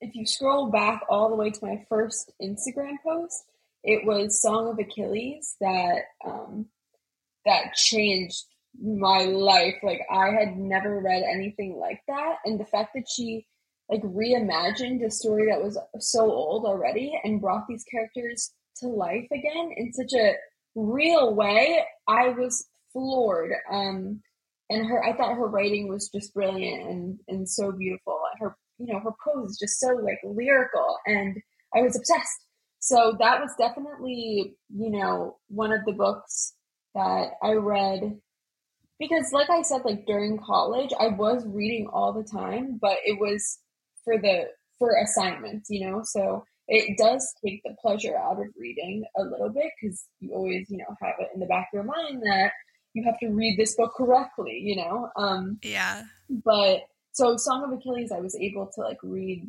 [0.00, 3.44] if you scroll back all the way to my first Instagram post,
[3.82, 6.66] it was Song of Achilles that um,
[7.44, 8.44] that changed
[8.82, 9.76] my life.
[9.82, 13.46] Like I had never read anything like that, and the fact that she
[13.88, 19.26] like reimagined a story that was so old already and brought these characters to life
[19.32, 20.34] again in such a
[20.74, 23.52] real way, I was floored.
[23.70, 24.20] Um,
[24.70, 28.18] and her, I thought her writing was just brilliant and, and so beautiful.
[28.38, 31.36] Her, you know, her prose is just so like lyrical and
[31.74, 32.46] I was obsessed.
[32.78, 36.54] So that was definitely, you know, one of the books
[36.94, 38.18] that I read
[38.98, 43.18] because like I said, like during college, I was reading all the time, but it
[43.20, 43.58] was
[44.04, 44.46] for the,
[44.78, 46.00] for assignments, you know?
[46.02, 50.66] So it does take the pleasure out of reading a little bit because you always,
[50.68, 52.50] you know, have it in the back of your mind that
[52.92, 55.08] you have to read this book correctly, you know?
[55.16, 56.02] Um, yeah.
[56.28, 56.80] But
[57.12, 59.48] so Song of Achilles, I was able to like read,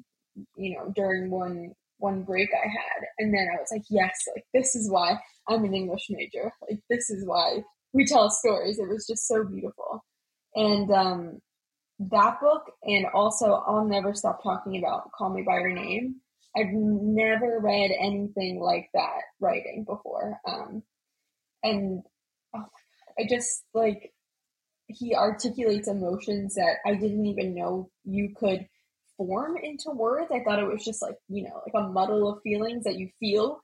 [0.55, 4.45] you know, during one one break I had, and then I was like, yes, like
[4.53, 5.17] this is why
[5.49, 6.51] I'm an English major.
[6.69, 8.77] Like this is why we tell stories.
[8.77, 10.05] It was just so beautiful,
[10.53, 11.39] and um,
[11.99, 16.21] that book, and also I'll never stop talking about Call Me by Your Name
[16.57, 20.39] I've never read anything like that writing before.
[20.47, 20.83] Um,
[21.63, 22.03] and
[22.55, 22.65] oh
[23.19, 24.13] I just like
[24.87, 28.67] he articulates emotions that I didn't even know you could
[29.17, 30.31] form into words.
[30.31, 33.09] I thought it was just like, you know, like a muddle of feelings that you
[33.19, 33.61] feel,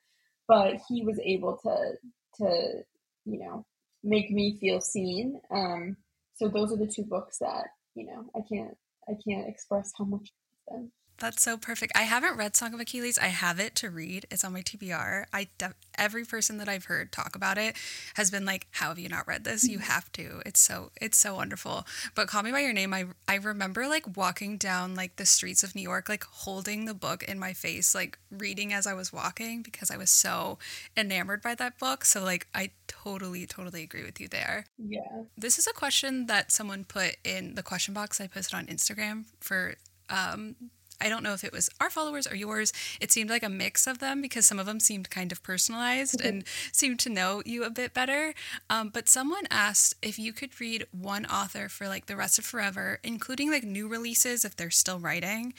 [0.47, 1.93] but he was able to
[2.37, 2.83] to,
[3.25, 3.65] you know,
[4.03, 5.39] make me feel seen.
[5.51, 5.97] Um,
[6.35, 8.75] so those are the two books that you know I can't
[9.07, 10.29] I can't express how much
[10.67, 10.91] them.
[11.19, 11.93] That's so perfect.
[11.95, 13.17] I haven't read Song of Achilles.
[13.17, 14.25] I have it to read.
[14.29, 15.25] It's on my TBR.
[15.31, 17.75] I def- every person that I've heard talk about it
[18.15, 19.67] has been like, "How have you not read this?
[19.67, 20.41] You have to.
[20.45, 24.17] It's so it's so wonderful." But Call Me by Your Name, I I remember like
[24.17, 27.93] walking down like the streets of New York like holding the book in my face,
[27.95, 30.57] like reading as I was walking because I was so
[30.97, 32.05] enamored by that book.
[32.05, 34.65] So like I totally totally agree with you there.
[34.77, 35.23] Yeah.
[35.37, 39.25] This is a question that someone put in the question box I posted on Instagram
[39.39, 39.75] for
[40.09, 40.55] um
[41.03, 42.71] I don't know if it was our followers or yours.
[43.01, 46.21] It seemed like a mix of them because some of them seemed kind of personalized
[46.21, 48.33] and seemed to know you a bit better.
[48.69, 52.45] Um, but someone asked if you could read one author for like the rest of
[52.45, 55.53] forever, including like new releases if they're still writing.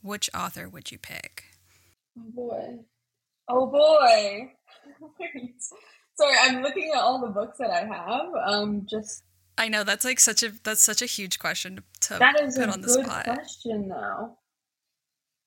[0.00, 1.44] Which author would you pick?
[2.16, 2.78] Oh boy.
[3.48, 4.52] Oh boy.
[6.16, 8.28] Sorry, I'm looking at all the books that I have.
[8.46, 9.24] Um, just
[9.58, 12.68] I know that's like such a that's such a huge question to that is put
[12.68, 13.24] a on the good spot.
[13.24, 14.36] question, though.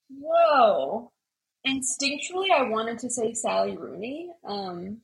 [0.10, 1.12] Whoa.
[1.66, 4.30] Instinctually, I wanted to say Sally Rooney.
[4.46, 5.02] Um,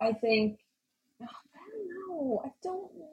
[0.00, 0.58] I think.
[1.20, 1.26] I
[1.72, 2.42] don't know.
[2.44, 3.08] I don't know.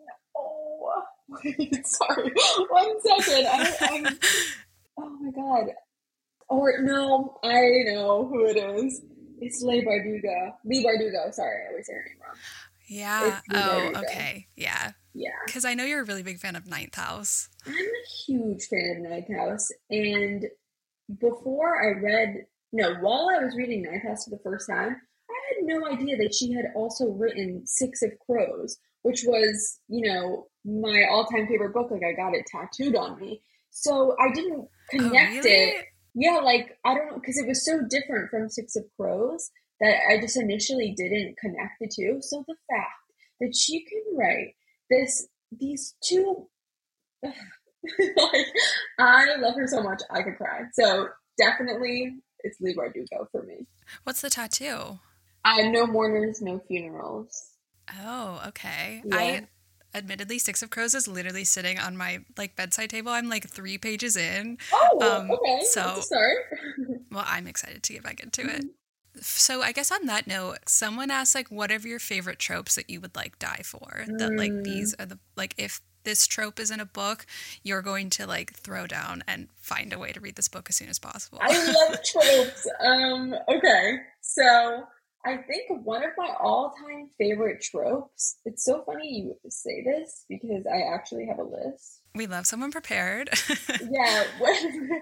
[1.43, 2.31] Wait, sorry.
[2.69, 3.47] One second.
[3.47, 4.15] I,
[4.97, 5.71] oh my god.
[6.47, 9.01] Or no, I know who it is.
[9.41, 10.53] It's Leigh Bardugo.
[10.65, 11.33] Lee Bardugo.
[11.33, 12.35] Sorry, I always say her name wrong.
[12.87, 13.39] Yeah.
[13.51, 13.99] Oh, you go.
[14.01, 14.47] okay.
[14.55, 14.91] Yeah.
[15.13, 15.29] Yeah.
[15.45, 17.49] Because I know you're a really big fan of Ninth House.
[17.65, 20.45] I'm a huge fan of Ninth House, and
[21.19, 24.95] before I read, no, while I was reading Ninth House for the first time,
[25.29, 30.07] I had no idea that she had also written Six of Crows, which was, you
[30.07, 31.91] know, my all-time favorite book.
[31.91, 35.49] Like I got it tattooed on me, so I didn't oh, connect oh, really?
[35.49, 35.85] it.
[36.15, 39.49] Yeah, like I don't know, because it was so different from Six of Crows
[39.81, 42.19] that I just initially didn't connect the two.
[42.21, 42.93] So the fact
[43.41, 44.55] that she can write
[44.89, 46.47] this, these two
[48.17, 48.45] like,
[48.99, 50.61] I love her so much, I could cry.
[50.73, 53.65] So definitely, it's Lee Bardugo for me.
[54.03, 54.99] What's the tattoo?
[55.43, 57.51] I no mourners, no funerals.
[58.03, 59.01] Oh, okay.
[59.05, 59.15] Yeah.
[59.15, 59.47] I
[59.93, 63.11] admittedly Six of Crows is literally sitting on my like bedside table.
[63.11, 64.57] I'm like three pages in.
[64.73, 65.63] Oh, Um, okay.
[65.65, 66.37] so- start.
[67.11, 68.61] Well, I'm excited to get back into it.
[68.65, 69.21] Mm-hmm.
[69.21, 72.89] So I guess on that note, someone asked like what are your favorite tropes that
[72.89, 74.03] you would like die for?
[74.17, 74.63] That like Mm.
[74.65, 77.25] these are the like if this trope is in a book,
[77.63, 80.77] you're going to like throw down and find a way to read this book as
[80.77, 81.39] soon as possible.
[81.41, 82.67] I love tropes.
[82.79, 84.83] Um, okay, so
[85.25, 88.37] I think one of my all-time favorite tropes.
[88.45, 92.01] It's so funny you say this because I actually have a list.
[92.13, 93.29] we love someone prepared.
[93.91, 95.01] yeah when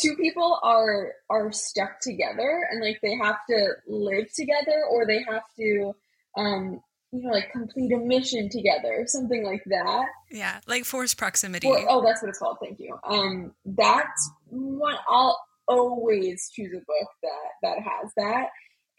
[0.00, 5.22] two people are are stuck together and like they have to live together or they
[5.28, 5.94] have to
[6.36, 6.80] um
[7.12, 10.06] you know like complete a mission together something like that.
[10.30, 11.68] Yeah, like forced proximity.
[11.68, 12.96] oh that's what it's called thank you.
[13.04, 18.48] Um that's one i'll always choose a book that that has that.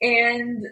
[0.02, 0.66] And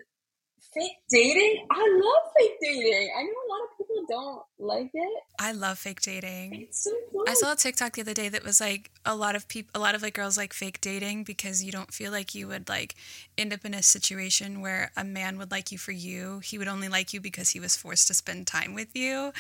[0.74, 1.68] fake dating?
[1.72, 3.10] I love fake dating.
[3.18, 6.62] I know a lot of people don't like it I love fake dating.
[6.62, 9.36] it's so fun I saw a TikTok the other day that was like a lot
[9.36, 12.34] of people, a lot of like girls like fake dating because you don't feel like
[12.34, 12.96] you would like
[13.38, 16.40] end up in a situation where a man would like you for you.
[16.40, 19.32] He would only like you because he was forced to spend time with you.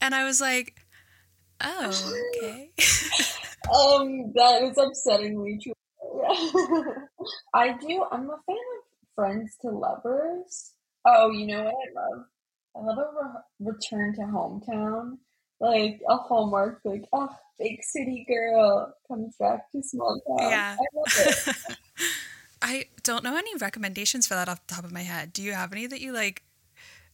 [0.00, 0.74] And I was like,
[1.62, 2.70] oh, okay.
[3.68, 5.74] Um, that is upsettingly true.
[7.54, 8.04] I do.
[8.10, 8.84] I'm a fan of
[9.14, 10.72] Friends to Lovers.
[11.04, 12.24] Oh, you know what I love?
[12.78, 13.10] I love a
[13.60, 15.18] re- return to hometown,
[15.60, 20.50] like a Hallmark, like oh, big city girl comes back to small town.
[20.50, 20.76] Yeah.
[20.78, 21.56] I love it.
[22.62, 25.32] I don't know any recommendations for that off the top of my head.
[25.32, 26.42] Do you have any that you like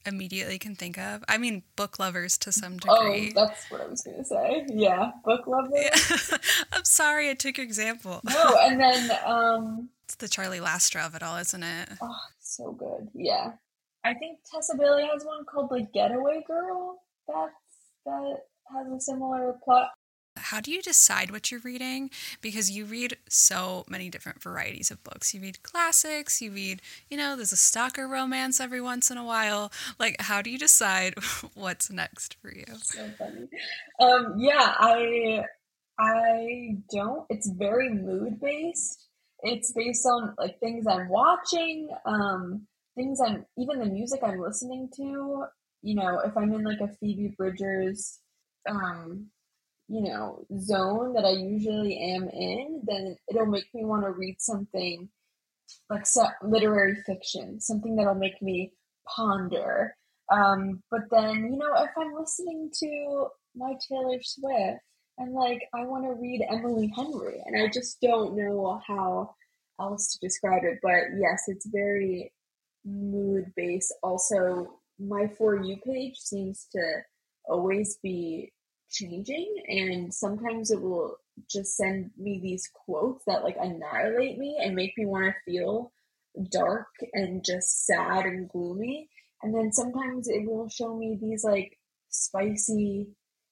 [0.06, 1.24] immediately can think of?
[1.28, 3.32] I mean, book lovers to some degree.
[3.36, 4.66] Oh, that's what I was gonna say.
[4.68, 6.32] Yeah, book lovers.
[6.72, 8.20] I'm sorry I took your example.
[8.24, 11.88] No, and then um, It's the Charlie Lastra of it all, isn't it?
[12.00, 13.08] Oh, so good.
[13.14, 13.52] Yeah.
[14.04, 16.98] I think Tessa Bailey has one called like Getaway Girl.
[17.26, 17.52] That's
[18.04, 18.36] that
[18.74, 19.88] has a similar plot.
[20.36, 22.10] How do you decide what you're reading?
[22.40, 25.32] Because you read so many different varieties of books.
[25.32, 29.24] You read classics, you read, you know, there's a stalker romance every once in a
[29.24, 29.72] while.
[29.98, 31.14] Like, how do you decide
[31.54, 32.64] what's next for you?
[32.82, 33.48] So funny.
[34.00, 35.44] Um, yeah, I
[35.98, 37.24] I don't.
[37.30, 39.06] It's very mood based.
[39.42, 44.88] It's based on like things I'm watching, um, things I'm even the music I'm listening
[44.96, 45.44] to.
[45.82, 48.18] You know, if I'm in like a Phoebe Bridgers,
[48.68, 49.26] um,
[49.88, 54.36] you know, zone that I usually am in, then it'll make me want to read
[54.38, 55.08] something
[55.90, 56.06] like
[56.42, 58.72] literary fiction, something that'll make me
[59.06, 59.94] ponder.
[60.32, 64.80] Um, but then, you know, if I'm listening to my Taylor Swift
[65.18, 69.34] and like I want to read Emily Henry, and I just don't know how
[69.80, 70.78] else to describe it.
[70.82, 72.32] But yes, it's very
[72.84, 73.92] mood based.
[74.02, 77.02] Also, my For You page seems to
[77.46, 78.52] always be
[78.90, 81.16] changing, and sometimes it will
[81.50, 85.92] just send me these quotes that like annihilate me and make me want to feel
[86.50, 89.08] dark and just sad and gloomy.
[89.42, 93.08] And then sometimes it will show me these like spicy,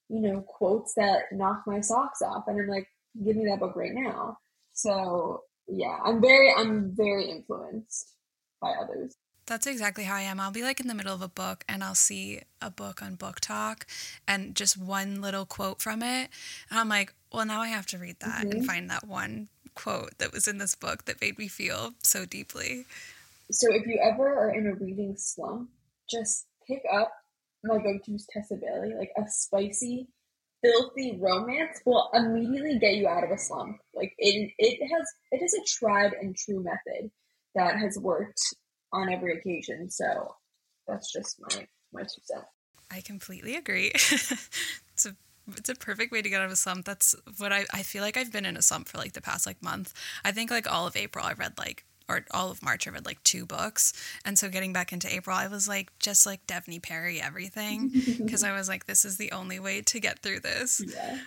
[0.08, 2.44] you know, quotes that knock my socks off.
[2.46, 2.86] And I'm like,
[3.24, 4.38] give me that book right now.
[4.72, 8.14] So yeah, I'm very, I'm very influenced
[8.60, 9.14] by others.
[9.46, 10.40] That's exactly how I am.
[10.40, 13.16] I'll be like in the middle of a book and I'll see a book on
[13.16, 13.82] BookTok
[14.26, 16.30] and just one little quote from it.
[16.70, 18.58] And I'm like, well, now I have to read that mm-hmm.
[18.58, 22.24] and find that one quote that was in this book that made me feel so
[22.24, 22.84] deeply.
[23.50, 25.70] So if you ever are in a reading slump,
[26.08, 27.12] just pick up
[27.64, 30.08] my go-to is Tessa Bailey, like a spicy,
[30.62, 33.78] filthy romance will immediately get you out of a slump.
[33.94, 37.10] Like it, it has, it is a tried and true method
[37.54, 38.40] that has worked
[38.92, 39.90] on every occasion.
[39.90, 40.34] So
[40.86, 42.46] that's just my my two cents.
[42.90, 43.90] I completely agree.
[43.94, 45.16] it's a
[45.56, 46.84] it's a perfect way to get out of a slump.
[46.84, 49.46] That's what I, I feel like I've been in a slump for like the past
[49.46, 49.92] like month.
[50.24, 53.06] I think like all of April I read like or all of March I read
[53.06, 53.92] like two books.
[54.24, 58.44] And so getting back into April I was like just like Devney Perry everything because
[58.44, 60.82] I was like this is the only way to get through this.
[60.86, 61.18] Yeah.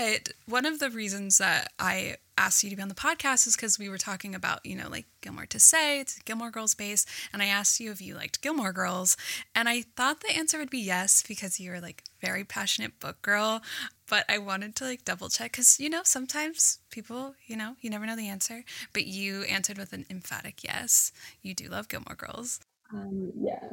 [0.00, 3.54] But one of the reasons that I asked you to be on the podcast is
[3.54, 7.04] because we were talking about, you know, like Gilmore to say, it's Gilmore Girls base.
[7.34, 9.18] And I asked you if you liked Gilmore Girls.
[9.54, 13.60] And I thought the answer would be yes, because you're like very passionate book girl.
[14.08, 17.90] But I wanted to like double check because, you know, sometimes people, you know, you
[17.90, 18.64] never know the answer.
[18.94, 21.12] But you answered with an emphatic yes.
[21.42, 22.60] You do love Gilmore Girls.
[22.90, 23.68] Um, yeah.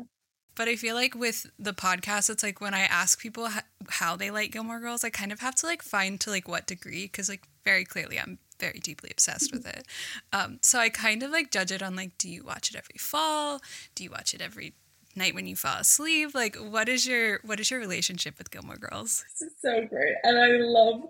[0.58, 3.48] But I feel like with the podcast, it's like when I ask people
[3.89, 6.65] how they like Gilmore Girls, I kind of have to like find to like what
[6.65, 9.86] degree because like very clearly I'm very deeply obsessed with it.
[10.34, 12.98] Um, so I kind of like judge it on like, do you watch it every
[12.98, 13.62] fall?
[13.93, 14.74] Do you watch it every
[15.15, 16.34] night when you fall asleep?
[16.34, 19.26] Like, what is your what is your relationship with Gilmore Girls?
[19.62, 21.04] So great, and I love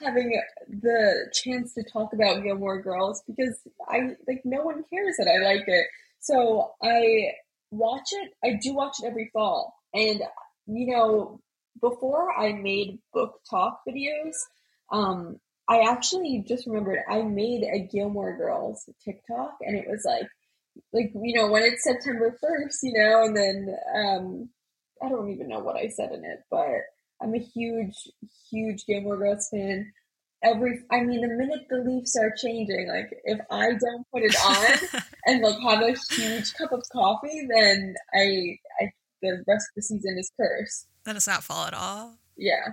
[0.00, 5.28] having the chance to talk about Gilmore Girls because I like no one cares that
[5.28, 5.86] I like it.
[6.20, 7.32] So I
[7.72, 8.30] watch it.
[8.44, 9.74] I do watch it every fall.
[9.92, 10.22] And,
[10.66, 11.40] you know,
[11.80, 14.34] before I made book talk videos,
[14.92, 20.28] um, I actually just remembered I made a Gilmore Girls TikTok and it was like,
[20.92, 24.48] like, you know, when it's September 1st, you know, and then, um,
[25.02, 26.68] I don't even know what I said in it, but
[27.20, 27.94] I'm a huge,
[28.50, 29.92] huge Gilmore Girls fan
[30.42, 34.34] every i mean the minute the leaves are changing like if i don't put it
[34.44, 39.74] on and like have a huge cup of coffee then i i the rest of
[39.76, 40.88] the season is cursed.
[41.04, 42.18] Then it's not fall at all?
[42.36, 42.72] Yeah.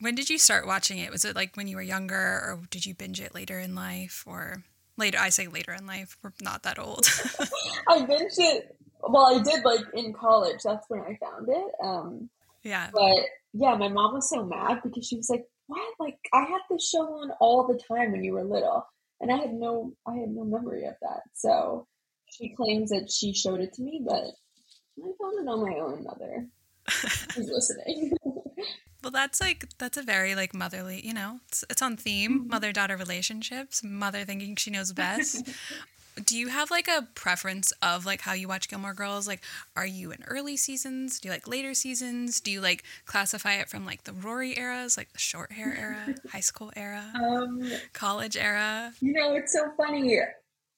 [0.00, 1.10] When did you start watching it?
[1.10, 4.24] Was it like when you were younger or did you binge it later in life
[4.26, 4.64] or
[4.96, 7.06] later i say later in life we're not that old.
[7.88, 12.30] I binged it well i did like in college that's when i found it um
[12.62, 12.88] yeah.
[12.92, 15.94] but yeah my mom was so mad because she was like what?
[15.98, 18.86] Like I had this show on all the time when you were little,
[19.20, 21.22] and I had no, I had no memory of that.
[21.34, 21.86] So
[22.30, 26.04] she claims that she showed it to me, but I found it on my own.
[26.04, 26.46] Mother
[27.34, 28.12] who's listening.
[29.02, 31.40] well, that's like that's a very like motherly, you know.
[31.48, 32.50] It's, it's on theme, mm-hmm.
[32.50, 35.48] mother daughter relationships, mother thinking she knows best
[36.24, 39.26] do you have like a preference of like how you watch Gilmore Girls?
[39.26, 39.42] Like,
[39.76, 41.18] are you in early seasons?
[41.18, 42.40] Do you like later seasons?
[42.40, 46.14] Do you like classify it from like the Rory eras, like the short hair era,
[46.30, 48.92] high school era, um, college era?
[49.00, 50.18] You know, it's so funny.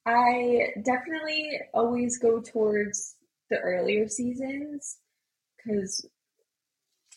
[0.07, 3.17] I definitely always go towards
[3.51, 4.99] the earlier seasons
[5.57, 6.07] because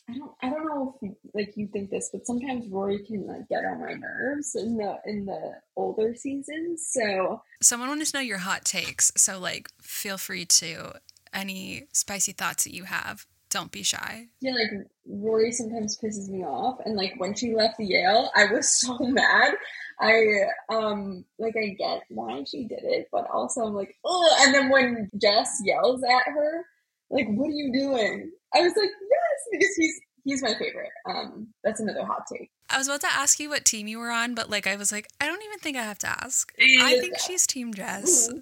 [0.09, 3.47] I don't I don't know if like you think this, but sometimes Rory can like
[3.49, 6.87] get on my nerves in the in the older seasons.
[6.89, 9.11] So someone wants to know your hot takes.
[9.17, 10.93] So like feel free to
[11.33, 13.25] any spicy thoughts that you have.
[13.49, 14.27] Don't be shy.
[14.41, 18.69] Yeah, like Rory sometimes pisses me off and like when she left Yale, I was
[18.79, 19.55] so mad.
[19.99, 20.23] I
[20.69, 24.69] um like I get why she did it, but also I'm like, oh and then
[24.69, 26.65] when Jess yells at her,
[27.09, 28.31] like, what are you doing?
[28.57, 30.89] I was like, yes, because he's he's my favorite.
[31.09, 32.49] Um, that's another hot take.
[32.69, 34.91] I was about to ask you what team you were on, but like I was
[34.91, 36.51] like, I don't even think I have to ask.
[36.59, 36.83] Yeah.
[36.85, 38.29] I think she's Team Jess.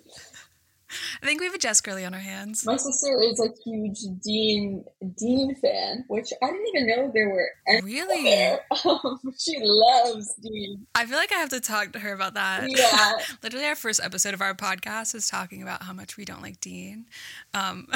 [1.22, 2.63] I think we have a Jess girly on our hands.
[2.66, 4.86] My sister is a huge Dean
[5.18, 7.49] Dean fan, which I didn't even know there were.
[7.68, 8.24] any Really?
[8.24, 8.59] there.
[8.86, 10.86] Um, she loves Dean.
[10.93, 12.68] I feel like I have to talk to her about that.
[12.70, 13.13] Yeah.
[13.41, 16.59] Literally, our first episode of our podcast is talking about how much we don't like
[16.61, 17.07] Dean.
[17.55, 17.88] Um,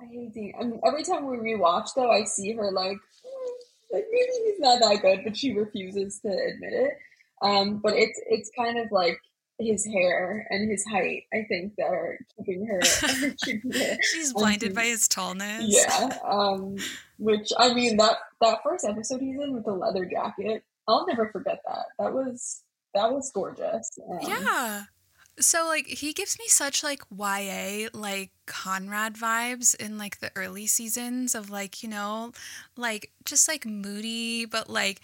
[0.00, 0.54] I hate.
[0.58, 3.52] I mean, every time we rewatch, though, I see her like, "Hmm,
[3.92, 6.98] like maybe he's not that good, but she refuses to admit it.
[7.42, 9.18] Um, but it's it's kind of like
[9.58, 11.24] his hair and his height.
[11.32, 12.80] I think that are keeping her
[13.44, 13.96] keeping her.
[14.02, 15.64] she's blinded by his tallness.
[15.66, 16.16] Yeah.
[16.24, 16.76] Um,
[17.18, 21.28] which I mean that that first episode he's in with the leather jacket, I'll never
[21.30, 21.86] forget that.
[21.98, 22.62] That was
[22.94, 23.98] that was gorgeous.
[24.10, 24.84] Um, Yeah.
[25.40, 30.66] So like he gives me such like YA like Conrad vibes in like the early
[30.66, 32.32] seasons of like, you know,
[32.76, 35.00] like just like moody, but like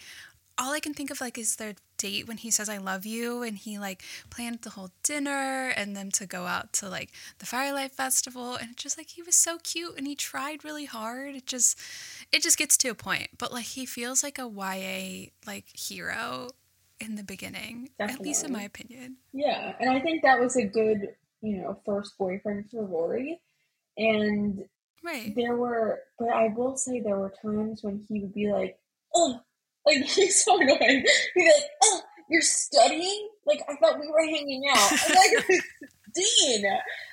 [0.57, 3.43] all I can think of like is their date when he says I love you
[3.43, 7.45] and he like planned the whole dinner and them to go out to like the
[7.45, 11.35] Firelight Festival and it's just like he was so cute and he tried really hard.
[11.35, 11.79] It just
[12.31, 13.29] it just gets to a point.
[13.37, 16.49] But like he feels like a YA like hero
[16.99, 17.89] in the beginning.
[17.99, 19.17] At least in my opinion.
[19.33, 21.09] Yeah, and I think that was a good,
[21.41, 23.41] you know, first boyfriend for Rory.
[23.97, 24.65] And
[25.03, 25.33] Right.
[25.35, 28.79] there were, but I will say there were times when he would be like,
[29.13, 29.39] oh,
[29.85, 30.79] like he's so annoying.
[30.79, 33.29] He'd be like, oh, you're studying?
[33.45, 35.45] Like I thought we were hanging out." Like,
[36.15, 36.63] Dean,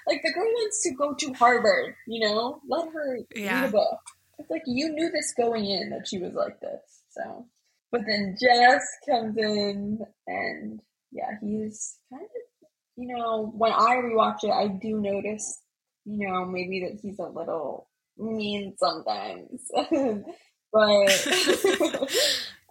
[0.07, 1.95] like the girl wants to go to Harvard.
[2.07, 3.61] You know, let her Yeah.
[3.61, 3.99] read a book.
[4.39, 6.81] It's like you knew this going in that she was like this.
[7.11, 7.47] So,
[7.93, 10.81] but then Jess comes in, and
[11.13, 15.63] yeah, he's kind of, you know, when I rewatch it, I do notice
[16.05, 17.89] you know, maybe that he's a little
[18.19, 19.71] mean sometimes.
[20.73, 21.27] but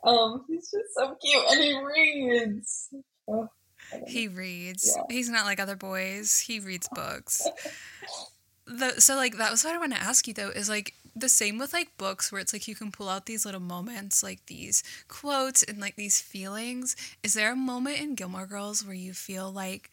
[0.03, 2.89] um he's just so cute and he reads.
[3.27, 3.47] Oh,
[4.07, 4.95] He reads.
[4.95, 5.03] Yeah.
[5.09, 6.39] He's not like other boys.
[6.39, 7.47] He reads books.
[8.67, 11.29] The, so like that was what I want to ask you though is like the
[11.29, 14.45] same with like books where it's like you can pull out these little moments like
[14.45, 16.95] these quotes and like these feelings.
[17.23, 19.91] Is there a moment in Gilmore Girls where you feel like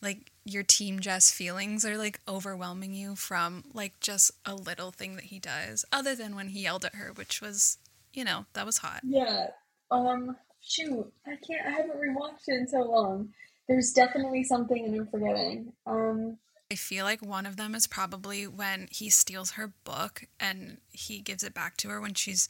[0.00, 5.14] like your team Jess feelings are like overwhelming you from like just a little thing
[5.16, 7.78] that he does other than when he yelled at her which was
[8.12, 9.00] you know that was hot.
[9.04, 9.48] Yeah.
[9.90, 13.30] Um shoot, I can't I haven't rewatched it in so long.
[13.68, 15.72] There's definitely something and I'm forgetting.
[15.86, 16.38] Um
[16.72, 21.20] I feel like one of them is probably when he steals her book and he
[21.20, 22.48] gives it back to her when she's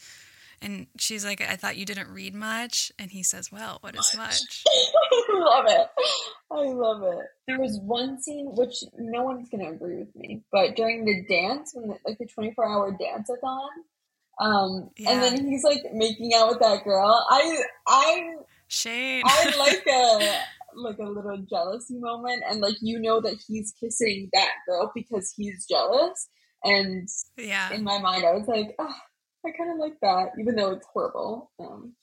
[0.61, 2.93] and she's like, I thought you didn't read much.
[3.01, 4.63] And he says, Well, what is much?
[4.69, 5.87] I love it.
[6.53, 7.27] I love it.
[7.49, 11.73] There was one scene which no one's gonna agree with me, but during the dance,
[11.75, 13.71] when the, like the twenty four hour dance-a-thon,
[14.39, 15.11] um, Yeah.
[15.11, 17.27] and then he's like making out with that girl.
[17.29, 18.35] I I
[18.69, 19.25] Shane.
[19.27, 20.43] I like a
[20.75, 25.33] like a little jealousy moment, and like you know that he's kissing that girl because
[25.37, 26.29] he's jealous,
[26.65, 27.73] and yeah.
[27.73, 28.95] in my mind I was like, oh,
[29.47, 31.51] I kind of like that, even though it's horrible.
[31.59, 31.95] Um,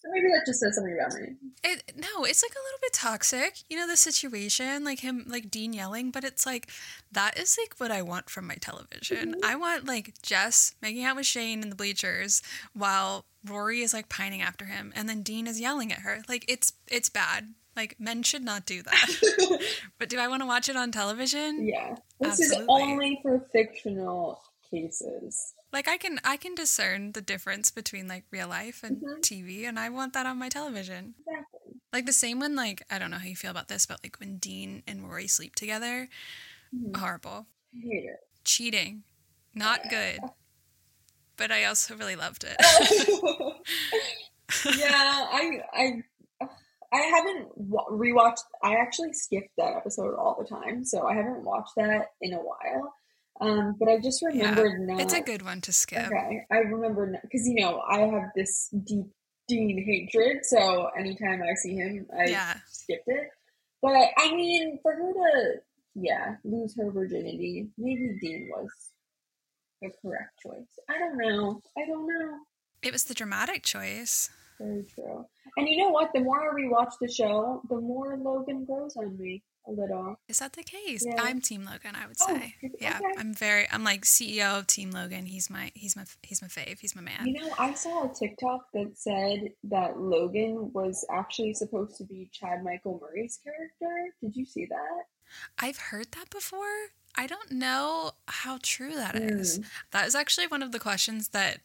[0.00, 1.34] so maybe that just says something about me.
[1.64, 3.64] It, no, it's like a little bit toxic.
[3.68, 6.68] You know, the situation, like him, like Dean yelling, but it's like,
[7.10, 9.34] that is like what I want from my television.
[9.44, 12.42] I want like Jess making out with Shane in the bleachers
[12.74, 16.20] while Rory is like pining after him and then Dean is yelling at her.
[16.28, 17.54] Like, it's, it's bad.
[17.78, 19.60] Like, men should not do that.
[20.00, 21.64] but do I want to watch it on television?
[21.64, 21.94] Yeah.
[22.20, 22.64] This Absolutely.
[22.64, 25.54] is only for fictional cases.
[25.72, 29.20] Like I can I can discern the difference between like real life and Mhm.
[29.20, 31.14] TV and I want that on my television.
[31.20, 31.74] Exactly.
[31.92, 34.18] Like the same when like I don't know how you feel about this, but like
[34.18, 36.08] when Dean and Rory sleep together,
[36.74, 36.96] Mhm.
[36.96, 37.46] horrible.
[37.72, 38.26] I hate it.
[38.44, 39.04] Cheating.
[39.54, 40.18] Not good.
[41.36, 42.56] But I also really loved it.
[44.76, 46.02] yeah, I I
[46.92, 48.40] I haven't wa- rewatched.
[48.62, 52.38] I actually skipped that episode all the time, so I haven't watched that in a
[52.38, 52.94] while.
[53.40, 54.98] Um, but I just Yeah, remembered now.
[54.98, 56.06] It's a good one to skip.
[56.06, 59.06] Okay, I remember because you know I have this deep
[59.48, 62.54] Dean hatred, so anytime I see him, I Yeah.
[62.66, 63.28] skipped it.
[63.80, 65.54] But I mean, for her to
[65.94, 68.70] yeah lose her virginity, maybe Dean was
[69.80, 70.78] the correct choice.
[70.88, 71.62] I don't know.
[71.76, 72.38] I don't know.
[72.82, 74.30] It was the dramatic choice.
[74.60, 75.24] Very true.
[75.56, 76.12] And you know what?
[76.12, 80.16] The more I rewatch the show, the more Logan grows on me a little.
[80.28, 81.04] Is that the case?
[81.06, 81.14] Yeah.
[81.20, 82.54] I'm Team Logan, I would Oh, say.
[82.64, 82.70] okay.
[82.80, 82.98] Yeah.
[83.18, 85.26] I'm very I'm like CEO of Team Logan.
[85.26, 86.80] He's my he's my he's my fave.
[86.80, 87.26] He's my man.
[87.26, 92.28] You know, I saw a TikTok that said that Logan was actually supposed to be
[92.32, 94.12] Chad Michael Murray's character.
[94.22, 95.04] Did you see that?
[95.58, 96.92] I've heard that before.
[97.16, 99.58] I don't know how true that is.
[99.58, 99.64] Mm.
[99.90, 101.58] That is actually one of the questions that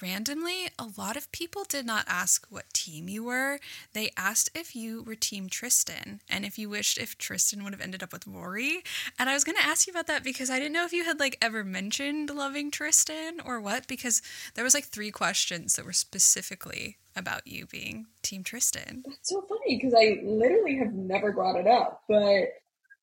[0.00, 3.60] randomly, a lot of people did not ask what team you were.
[3.92, 7.82] They asked if you were Team Tristan and if you wished if Tristan would have
[7.82, 8.82] ended up with Rory.
[9.18, 11.04] And I was going to ask you about that because I didn't know if you
[11.04, 14.22] had like ever mentioned loving Tristan or what because
[14.54, 19.02] there was like three questions that were specifically about you being Team Tristan.
[19.06, 22.48] That's so funny because I literally have never brought it up, but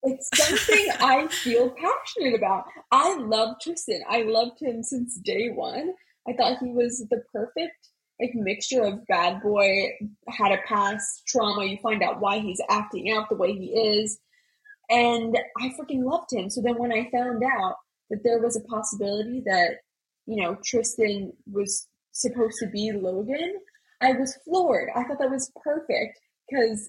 [0.03, 2.65] it's something I feel passionate about.
[2.91, 4.01] I love Tristan.
[4.09, 5.93] I loved him since day one.
[6.27, 7.89] I thought he was the perfect
[8.21, 9.89] like mixture of bad boy,
[10.29, 11.65] had a past trauma.
[11.65, 14.19] You find out why he's acting out the way he is,
[14.89, 16.49] and I freaking loved him.
[16.49, 17.75] So then when I found out
[18.09, 19.77] that there was a possibility that
[20.27, 23.55] you know Tristan was supposed to be Logan,
[24.01, 24.89] I was floored.
[24.95, 26.19] I thought that was perfect
[26.49, 26.87] because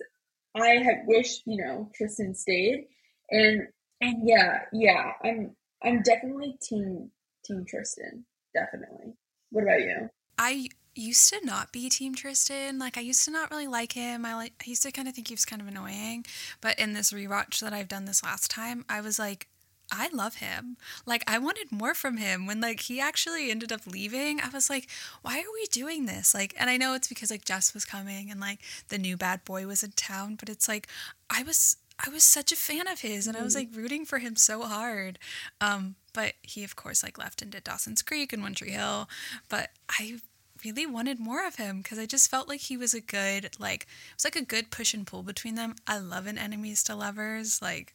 [0.55, 2.87] I had wished you know Tristan stayed,
[3.31, 3.69] and
[4.03, 7.11] and yeah, yeah, I'm I'm definitely team
[7.47, 9.15] team Tristan, definitely.
[9.53, 10.11] What about you?
[10.39, 12.79] I used to not be Team Tristan.
[12.79, 14.25] Like I used to not really like him.
[14.25, 16.25] I like I used to kind of think he was kind of annoying.
[16.61, 19.49] But in this rewatch that I've done this last time, I was like,
[19.91, 20.79] I love him.
[21.05, 22.47] Like I wanted more from him.
[22.47, 24.89] When like he actually ended up leaving, I was like,
[25.21, 26.35] why are we doing this?
[26.35, 29.45] Like and I know it's because like Jess was coming and like the new bad
[29.45, 30.89] boy was in town, but it's like
[31.31, 33.71] I was I was such a fan of his and I was mm-hmm.
[33.71, 35.19] like rooting for him so hard.
[35.61, 39.09] Um, but he of course like left and did Dawson's Creek and One Tree Hill.
[39.49, 40.21] But I
[40.65, 43.83] really wanted more of him because I just felt like he was a good like
[43.83, 45.75] it was like a good push and pull between them.
[45.87, 47.61] I love an enemies to lovers.
[47.61, 47.93] Like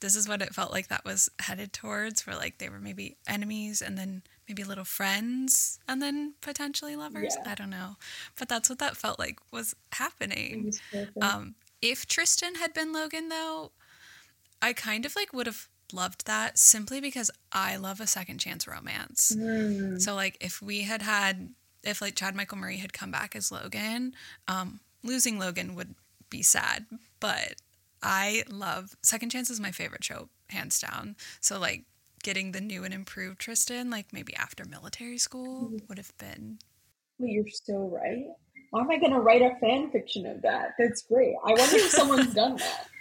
[0.00, 3.16] this is what it felt like that was headed towards where like they were maybe
[3.28, 7.36] enemies and then maybe little friends and then potentially lovers.
[7.44, 7.52] Yeah.
[7.52, 7.96] I don't know.
[8.38, 10.72] But that's what that felt like was happening.
[11.20, 13.72] Um if Tristan had been Logan, though,
[14.60, 18.66] I kind of like would have loved that simply because I love a second chance
[18.66, 19.34] romance.
[19.36, 20.00] Mm.
[20.00, 21.50] So like if we had had
[21.82, 24.14] if like Chad Michael Murray had come back as Logan,
[24.48, 25.94] um, losing Logan would
[26.28, 26.86] be sad,
[27.18, 27.56] but
[28.02, 31.16] I love Second Chance is my favorite show, hands down.
[31.40, 31.84] So like
[32.22, 35.88] getting the new and improved Tristan, like maybe after military school, mm.
[35.88, 36.58] would have been.
[37.18, 38.26] Well, you're so right.
[38.70, 40.74] Why am I going to write a fan fiction of that?
[40.78, 41.34] That's great.
[41.44, 42.86] I wonder if someone's done that.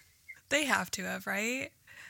[0.49, 1.69] They have to have, right?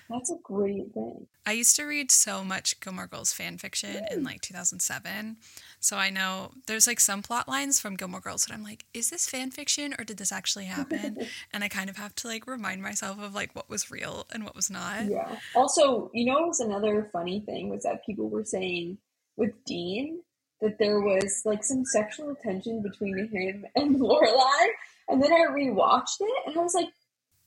[0.09, 1.27] That's a great thing.
[1.45, 5.37] I used to read so much Gilmore Girls fan fiction in like 2007.
[5.79, 9.09] So I know there's like some plot lines from Gilmore Girls that I'm like, is
[9.09, 11.17] this fan fiction or did this actually happen?
[11.53, 14.43] and I kind of have to like remind myself of like what was real and
[14.43, 15.05] what was not.
[15.05, 15.37] Yeah.
[15.55, 18.97] Also, you know, it was another funny thing was that people were saying
[19.37, 20.21] with Dean,
[20.61, 24.67] that there was like some sexual tension between him and Lorelai,
[25.07, 26.89] and then I rewatched it and I was like,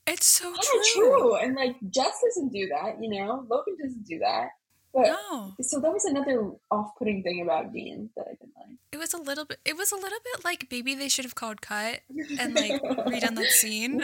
[0.07, 0.81] "It's so true.
[0.93, 3.45] true." And like Jess doesn't do that, you know.
[3.49, 4.49] Logan doesn't do that.
[4.93, 5.55] But, no.
[5.61, 8.77] So that was another off-putting thing about Dean that I didn't like.
[8.91, 9.57] It was a little bit.
[9.65, 12.01] It was a little bit like maybe they should have called cut
[12.39, 13.99] and like redone that scene,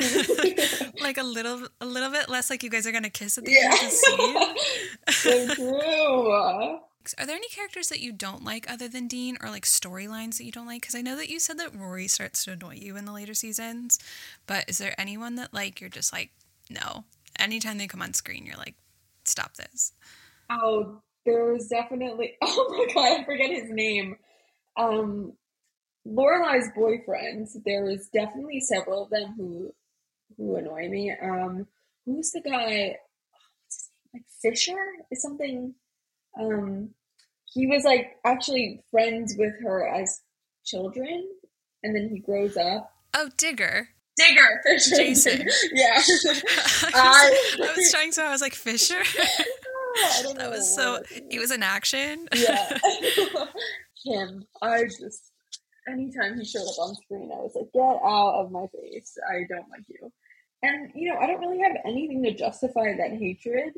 [1.02, 3.52] like a little, a little bit less like you guys are gonna kiss at the
[3.52, 3.66] yeah.
[3.66, 5.47] end of the scene.
[5.47, 6.80] so true.
[7.18, 10.45] Are there any characters that you don't like other than Dean or like storylines that
[10.45, 10.82] you don't like?
[10.82, 13.34] Because I know that you said that Rory starts to annoy you in the later
[13.34, 13.99] seasons,
[14.47, 16.32] but is there anyone that like you're just like,
[16.70, 17.03] no?
[17.38, 18.76] Anytime they come on screen, you're like,
[19.24, 19.93] stop this.
[20.49, 24.18] Oh, there's definitely, oh my God, I forget his name.
[24.78, 25.34] Um,
[26.07, 29.74] Lorelai's boyfriend, there was definitely several of them who
[30.38, 31.14] who annoy me.
[31.22, 31.68] Um,
[32.05, 32.95] who's the guy?
[34.14, 34.80] Like Fisher
[35.12, 35.76] is something
[36.39, 36.91] um,
[37.54, 40.22] he was like actually friends with her as
[40.66, 41.28] children,
[41.84, 42.91] and then he grows up.
[43.14, 43.89] Oh, Digger.
[44.18, 44.95] Digger, Fisher.
[44.95, 45.47] Jason.
[45.74, 45.95] yeah.
[46.93, 49.02] I, was, I was trying so I was like Fisher.
[50.36, 51.02] that was so.
[51.30, 52.28] He was in action.
[52.36, 52.78] yeah.
[54.06, 54.45] Him.
[54.62, 55.32] I just
[55.91, 59.18] anytime he showed up on screen, I was like, "Get out of my face!
[59.30, 60.12] I don't like you."
[60.62, 63.74] And you know, I don't really have anything to justify that hatred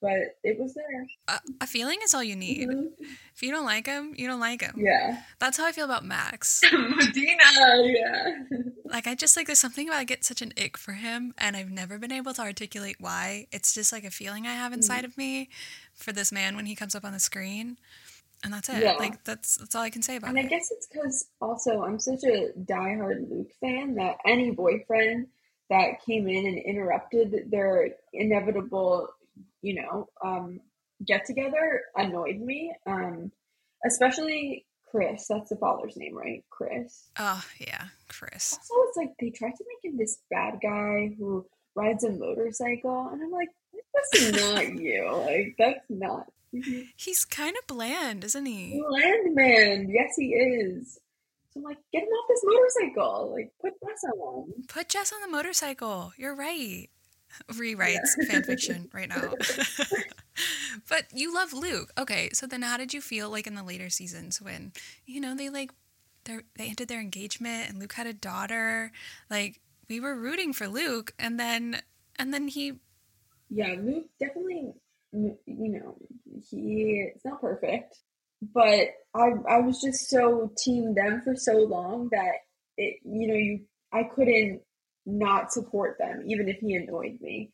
[0.00, 1.06] but it was there.
[1.28, 2.68] A, a feeling is all you need.
[2.68, 3.04] Mm-hmm.
[3.34, 4.74] If you don't like him, you don't like him.
[4.76, 5.22] Yeah.
[5.38, 6.62] That's how I feel about Max.
[6.72, 7.44] Medina,
[7.82, 8.38] yeah.
[8.84, 11.56] like I just like there's something about I get such an ick for him and
[11.56, 13.46] I've never been able to articulate why.
[13.52, 15.06] It's just like a feeling I have inside mm-hmm.
[15.06, 15.50] of me
[15.94, 17.76] for this man when he comes up on the screen.
[18.44, 18.82] And that's it.
[18.82, 18.92] Yeah.
[18.92, 20.42] Like that's that's all I can say about and it.
[20.42, 25.26] And I guess it's because also I'm such a diehard Luke fan that any boyfriend
[25.70, 29.08] that came in and interrupted their inevitable
[29.62, 30.60] you know, um,
[31.06, 32.74] get together annoyed me.
[32.86, 33.32] Um,
[33.84, 35.26] especially Chris.
[35.28, 36.44] That's the father's name, right?
[36.50, 37.08] Chris.
[37.18, 38.54] Oh yeah, Chris.
[38.54, 43.08] Also, it's like they tried to make him this bad guy who rides a motorcycle,
[43.12, 43.48] and I'm like,
[44.12, 45.10] this is not you.
[45.12, 46.26] Like that's not.
[46.96, 48.82] He's kind of bland, isn't he?
[48.88, 49.88] Bland man.
[49.90, 50.98] Yes, he is.
[51.52, 53.32] So I'm like, get him off this motorcycle.
[53.34, 54.52] Like, put Jess on.
[54.66, 56.12] Put Jess on the motorcycle.
[56.16, 56.88] You're right.
[57.52, 58.28] Rewrites yeah.
[58.28, 59.34] fan fiction right now.
[60.88, 61.92] but you love Luke.
[61.98, 64.72] Okay, so then how did you feel like in the later seasons when,
[65.06, 65.72] you know, they like
[66.24, 68.92] they ended their engagement and Luke had a daughter?
[69.30, 71.80] Like we were rooting for Luke and then
[72.18, 72.74] and then he
[73.50, 74.72] Yeah, Luke definitely
[75.12, 75.96] you know,
[76.50, 77.98] he it's not perfect,
[78.42, 82.32] but I I was just so team them for so long that
[82.76, 83.60] it you know, you
[83.92, 84.60] I couldn't
[85.08, 87.50] not support them, even if he annoyed me.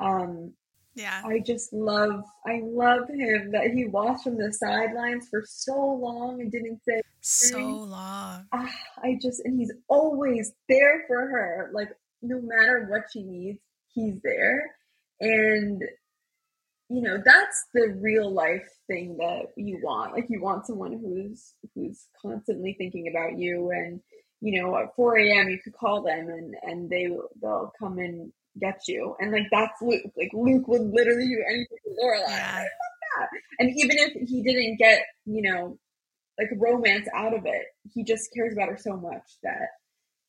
[0.00, 0.54] Um,
[0.94, 5.74] yeah, I just love, I love him that he watched from the sidelines for so
[5.74, 8.46] long and didn't say so long.
[8.52, 11.70] Ah, I just, and he's always there for her.
[11.72, 11.90] Like
[12.22, 13.60] no matter what she needs,
[13.92, 14.70] he's there,
[15.20, 15.82] and
[16.88, 20.12] you know that's the real life thing that you want.
[20.12, 24.00] Like you want someone who's who's constantly thinking about you and
[24.44, 25.48] you know, at 4 a.m.
[25.48, 27.08] you could call them and and they
[27.40, 28.30] they'll come and
[28.60, 29.16] get you.
[29.18, 30.02] And like that's Luke.
[30.18, 32.28] Like Luke would literally do anything for Lorelai.
[32.28, 33.26] Yeah.
[33.58, 35.78] And even if he didn't get, you know,
[36.38, 39.68] like romance out of it, he just cares about her so much that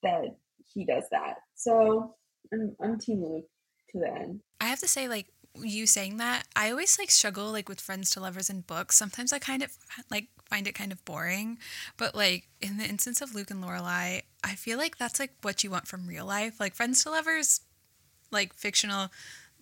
[0.01, 0.37] that
[0.73, 1.35] he does that.
[1.55, 2.15] So
[2.53, 3.49] I'm I'm team Luke
[3.91, 4.39] to the end.
[4.61, 5.27] I have to say, like
[5.61, 8.95] you saying that, I always like struggle like with friends to lovers in books.
[8.95, 9.71] Sometimes I kind of
[10.09, 11.57] like find it kind of boring.
[11.97, 15.63] But like in the instance of Luke and Lorelai, I feel like that's like what
[15.63, 16.59] you want from real life.
[16.59, 17.61] Like friends to lovers,
[18.31, 19.09] like fictional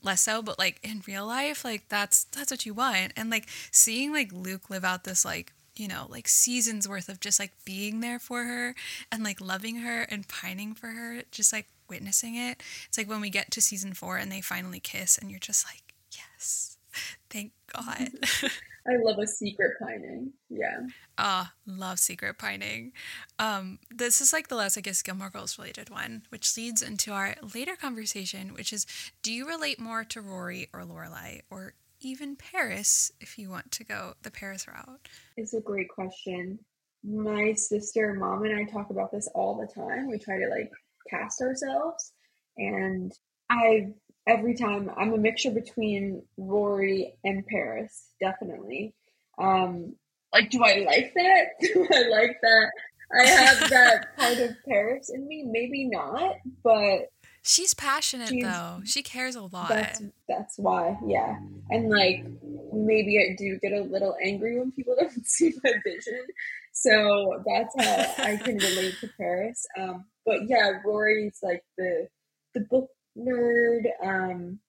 [0.01, 3.13] less so, but like in real life, like that's that's what you want.
[3.15, 7.19] And like seeing like Luke live out this like you know, like seasons worth of
[7.19, 8.75] just like being there for her
[9.11, 12.61] and like loving her and pining for her, just like witnessing it.
[12.87, 15.65] It's like when we get to season four and they finally kiss, and you're just
[15.65, 16.72] like, yes,
[17.29, 18.09] thank God.
[18.87, 20.33] I love a secret pining.
[20.49, 20.87] Yeah.
[21.17, 22.91] Ah, love secret pining.
[23.39, 27.11] Um, this is like the last, I guess, Gilmore Girls related one, which leads into
[27.11, 28.85] our later conversation, which is
[29.21, 33.85] do you relate more to Rory or Lorelai or even Paris if you want to
[33.85, 35.07] go the Paris route?
[35.37, 36.59] It's a great question.
[37.05, 40.09] My sister, mom, and I talk about this all the time.
[40.09, 40.71] We try to like
[41.09, 42.11] cast ourselves.
[42.57, 43.11] And
[43.49, 43.93] I
[44.27, 48.93] every time I'm a mixture between Rory and Paris, definitely.
[49.37, 49.95] Um,
[50.31, 51.45] like, do I like that?
[51.59, 52.71] Do I like that?
[53.15, 55.43] I have that part of Paris in me.
[55.43, 57.09] Maybe not, but
[57.43, 58.81] she's passionate she's, though.
[58.83, 59.69] She cares a lot.
[59.69, 61.37] That's that's why, yeah.
[61.69, 62.25] And like,
[62.71, 66.25] maybe I do get a little angry when people don't see my vision.
[66.71, 69.67] So that's how I can relate to Paris.
[69.77, 72.07] Um, but yeah, Rory's like the
[72.55, 73.83] the book nerd.
[74.03, 74.59] Um,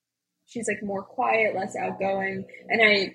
[0.47, 3.15] she's like more quiet, less outgoing, and I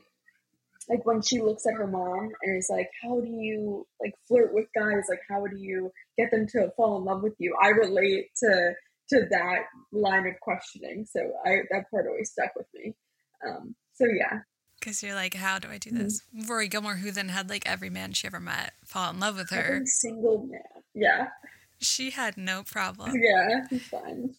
[0.89, 4.53] like when she looks at her mom and is like, "How do you like flirt
[4.53, 5.05] with guys?
[5.09, 8.73] Like, how do you get them to fall in love with you?" I relate to
[9.11, 12.95] to that line of questioning, so I that part always stuck with me.
[13.45, 14.39] Um, so yeah.
[14.79, 16.21] Because you're like, how do I do this?
[16.33, 16.49] Mm-hmm.
[16.49, 19.49] Rory Gilmore, who then had like every man she ever met fall in love with
[19.49, 19.75] her.
[19.75, 20.61] Every single man.
[20.93, 21.27] Yeah.
[21.79, 23.13] She had no problem.
[23.21, 24.35] Yeah, fine.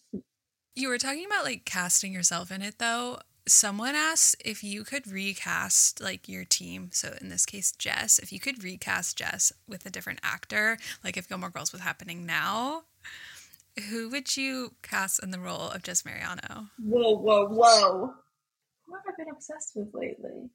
[0.73, 3.19] You were talking about like casting yourself in it though.
[3.47, 6.89] Someone asked if you could recast like your team.
[6.93, 11.17] So in this case, Jess, if you could recast Jess with a different actor, like
[11.17, 12.83] if Gilmore Girls was happening now,
[13.89, 16.67] who would you cast in the role of Jess Mariano?
[16.79, 18.13] Whoa, whoa, whoa.
[18.85, 20.49] Who have I been obsessed with lately?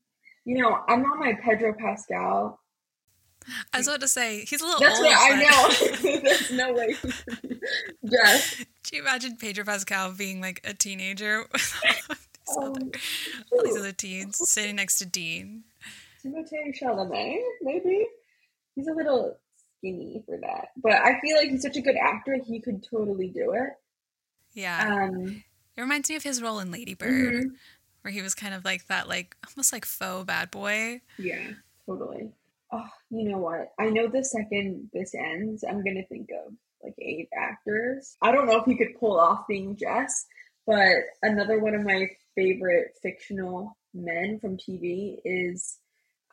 [0.45, 2.61] You know, I'm on my Pedro Pascal
[3.73, 4.81] I was about to say he's a little.
[4.81, 6.21] That's old, what I know.
[6.23, 6.97] There's no way.
[8.03, 8.65] Yes.
[8.85, 11.47] Do you imagine Pedro Pascal being like a teenager?
[12.49, 12.93] all, um,
[13.53, 15.65] all these other teens sitting next to Dean.
[16.25, 18.07] Timothée Chalamet, maybe.
[18.75, 19.39] He's a little
[19.79, 22.39] skinny for that, but I feel like he's such a good actor.
[22.47, 23.71] He could totally do it.
[24.53, 25.05] Yeah.
[25.05, 25.43] Um,
[25.77, 27.55] it reminds me of his role in Lady Bird, mm-hmm.
[28.03, 31.01] where he was kind of like that, like almost like faux bad boy.
[31.19, 31.53] Yeah,
[31.87, 32.33] totally
[32.73, 33.73] oh, you know what?
[33.79, 36.53] I know the second this ends, I'm gonna think of
[36.83, 38.17] like eight actors.
[38.23, 40.27] I don't know if he could pull off being Jess,
[40.67, 45.79] but another one of my favorite fictional men from TV is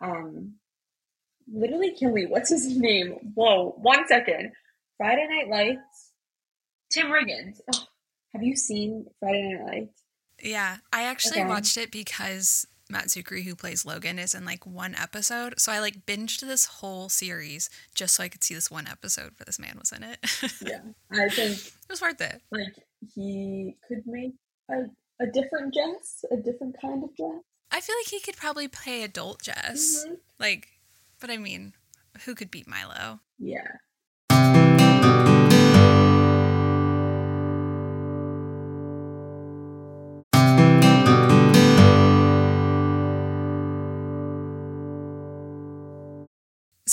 [0.02, 0.56] um
[1.52, 2.26] literally kill me.
[2.26, 3.34] What's his name?
[3.34, 4.52] Whoa, one second.
[4.98, 6.12] Friday Night Lights.
[6.92, 7.60] Tim Riggins.
[7.74, 7.84] Oh,
[8.34, 10.04] have you seen Friday Night Lights?
[10.42, 11.50] Yeah, I actually okay.
[11.50, 15.60] watched it because Matt Czuchry, who plays Logan, is in like one episode.
[15.60, 19.32] So I like binged this whole series just so I could see this one episode
[19.38, 20.20] where this man was in it.
[20.62, 20.80] yeah,
[21.12, 22.42] I think it was worth it.
[22.52, 22.76] Like
[23.14, 24.36] he could make
[24.70, 24.84] a,
[25.22, 27.42] a different Jess, a different kind of Jess.
[27.72, 30.06] I feel like he could probably play adult Jess.
[30.08, 30.18] Mhm.
[30.40, 30.68] Like,
[31.20, 31.74] but I mean,
[32.26, 33.20] who could beat Milo?
[33.40, 33.68] Yeah.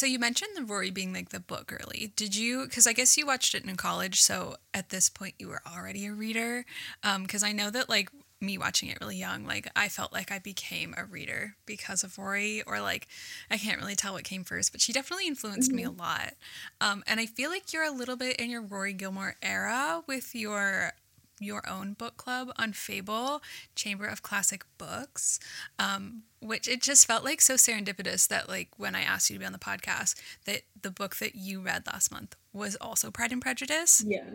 [0.01, 2.15] So you mentioned the Rory being like the book early.
[2.17, 2.65] Did you?
[2.65, 4.19] Because I guess you watched it in college.
[4.23, 6.65] So at this point, you were already a reader.
[7.03, 8.09] Because I know that like
[8.41, 12.17] me watching it really young, like I felt like I became a reader because of
[12.17, 13.09] Rory, or like
[13.51, 16.33] I can't really tell what came first, but she definitely influenced me a lot.
[16.81, 20.35] Um, and I feel like you're a little bit in your Rory Gilmore era with
[20.35, 20.93] your
[21.41, 23.43] your own book club on Fable,
[23.75, 25.41] Chamber of Classic Books,
[25.79, 29.41] um, which it just felt like so serendipitous that like when I asked you to
[29.41, 30.15] be on the podcast,
[30.45, 34.05] that the book that you read last month was also Pride and Prejudice.
[34.07, 34.35] Yeah.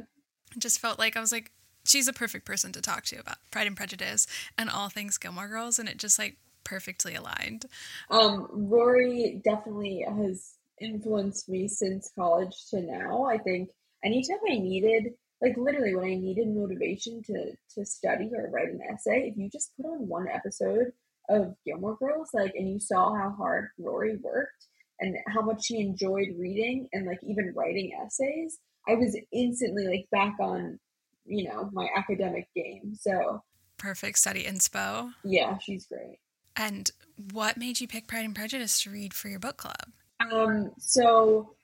[0.54, 1.52] It just felt like I was like,
[1.86, 4.28] she's a perfect person to talk to about Pride and Prejudice
[4.58, 7.66] and all things Gilmore Girls, and it just like perfectly aligned.
[8.10, 13.24] Um, Rory definitely has influenced me since college to now.
[13.24, 13.70] I think
[14.04, 18.80] anytime I needed, like literally when I needed motivation to to study or write an
[18.94, 20.92] essay, if you just put on one episode
[21.30, 24.68] of Gilmore Girls, like, and you saw how hard Rory worked
[25.00, 30.08] and how much she enjoyed reading and like even writing essays, I was instantly like
[30.12, 30.80] back on,
[31.26, 32.94] you know, my academic game.
[32.96, 33.44] So
[33.78, 35.12] Perfect study inspo.
[35.24, 36.20] yeah, she's great.
[36.56, 36.90] And
[37.34, 39.92] what made you pick Pride and Prejudice to read for your book club?
[40.32, 41.55] Um, so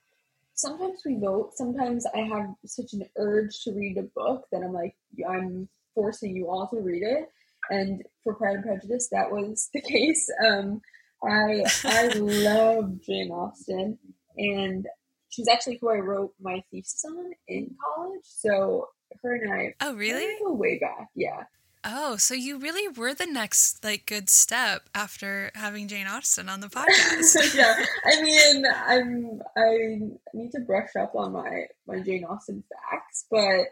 [0.62, 1.50] sometimes we vote.
[1.54, 4.94] Sometimes I have such an urge to read a book that I'm like,
[5.28, 7.28] I'm forcing you all to read it.
[7.70, 10.26] And for Pride and Prejudice, that was the case.
[10.46, 10.80] Um,
[11.24, 13.98] I I love Jane Austen,
[14.36, 14.86] and
[15.28, 18.24] she's actually who I wrote my thesis on in college.
[18.24, 18.88] So
[19.22, 20.34] her and I Oh, really?
[20.44, 21.08] go way back.
[21.14, 21.44] Yeah.
[21.84, 26.60] Oh, so you really were the next like good step after having Jane Austen on
[26.60, 27.54] the podcast.
[27.56, 27.74] yeah,
[28.04, 29.98] I mean, I'm I
[30.32, 33.66] need to brush up on my my Jane Austen facts, but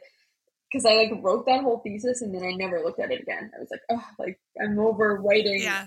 [0.71, 3.51] because I like wrote that whole thesis and then I never looked at it again.
[3.57, 5.87] I was like, oh, like I'm over writing yeah,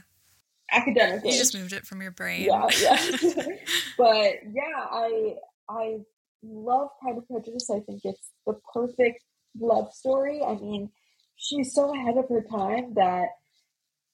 [0.71, 1.31] academically.
[1.31, 2.43] you just moved it from your brain.
[2.43, 2.97] yeah, yeah.
[3.97, 5.35] but yeah, I
[5.69, 5.97] I
[6.41, 7.69] love Pride and Prejudice.
[7.69, 9.23] I think it's the perfect
[9.59, 10.41] love story.
[10.41, 10.89] I mean,
[11.43, 13.27] she's so ahead of her time that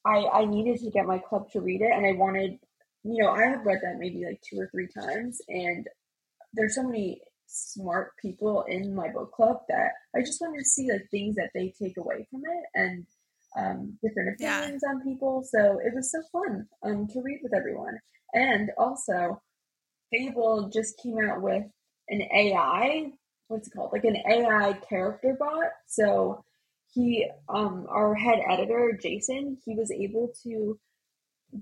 [0.06, 2.60] I I needed to get my club to read it, and I wanted,
[3.04, 5.88] you know, I have read that maybe like two or three times, and
[6.54, 10.92] there's so many smart people in my book club that I just wanted to see
[10.92, 13.06] like things that they take away from it and
[13.58, 14.62] um, different Yeah.
[14.62, 15.44] opinions on people.
[15.44, 18.00] So it was so fun um, to read with everyone.
[18.34, 19.42] And also,
[20.12, 21.66] Fable just came out with
[22.10, 23.12] an AI.
[23.48, 23.92] What's it called?
[23.94, 25.72] Like an AI character bot.
[25.88, 26.44] So
[26.94, 30.80] he, um, our head editor Jason, he was able to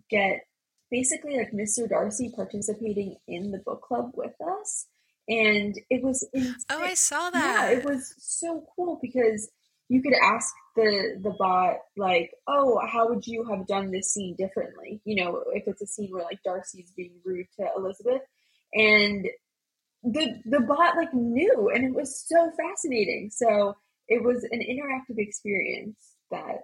[0.09, 0.45] get
[0.89, 1.89] basically like Mr.
[1.89, 4.87] Darcy participating in the book club with us.
[5.29, 6.55] And it was insane.
[6.69, 7.71] Oh, I saw that.
[7.71, 9.49] Yeah, it was so cool because
[9.89, 14.35] you could ask the the bot like, "Oh, how would you have done this scene
[14.37, 18.21] differently?" You know, if it's a scene where like Darcy's being rude to Elizabeth,
[18.73, 19.27] and
[20.03, 23.29] the the bot like knew, and it was so fascinating.
[23.31, 23.75] So
[24.07, 26.61] it was an interactive experience that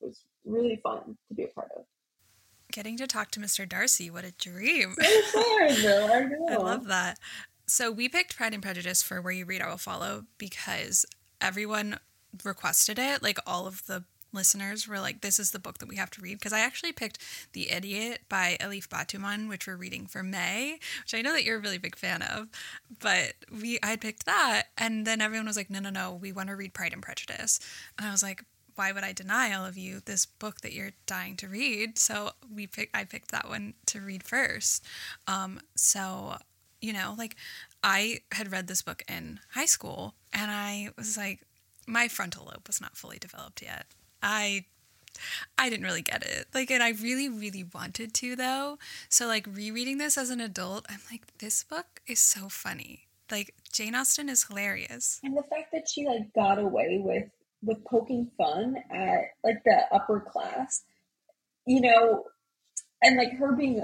[0.00, 1.84] was really fun to be a part of.
[2.72, 3.68] Getting to talk to Mr.
[3.68, 4.94] Darcy, what a dream.
[5.00, 6.06] So fun, though.
[6.12, 6.46] I know.
[6.50, 7.18] I love that.
[7.66, 11.06] So we picked Pride and Prejudice for Where You Read, I Will Follow because
[11.40, 11.98] everyone
[12.44, 13.22] requested it.
[13.22, 14.04] Like all of the
[14.36, 16.38] listeners were like, this is the book that we have to read.
[16.38, 17.18] Because I actually picked
[17.52, 21.56] The Idiot by Elif Batuman, which we're reading for May, which I know that you're
[21.56, 22.48] a really big fan of.
[23.00, 24.64] But we I picked that.
[24.78, 27.58] And then everyone was like, no, no, no, we want to read Pride and Prejudice.
[27.98, 28.44] And I was like,
[28.76, 31.98] why would I deny all of you this book that you're dying to read?
[31.98, 34.84] So we pick I picked that one to read first.
[35.26, 36.36] Um, so
[36.80, 37.36] you know, like
[37.82, 41.40] I had read this book in high school and I was like,
[41.86, 43.86] my frontal lobe was not fully developed yet.
[44.22, 44.64] I
[45.58, 46.46] I didn't really get it.
[46.54, 48.78] Like and I really, really wanted to though.
[49.08, 53.06] So like rereading this as an adult, I'm like, this book is so funny.
[53.30, 55.20] Like Jane Austen is hilarious.
[55.24, 57.28] And the fact that she like got away with
[57.62, 60.82] with poking fun at like the upper class,
[61.66, 62.24] you know,
[63.02, 63.82] and like her being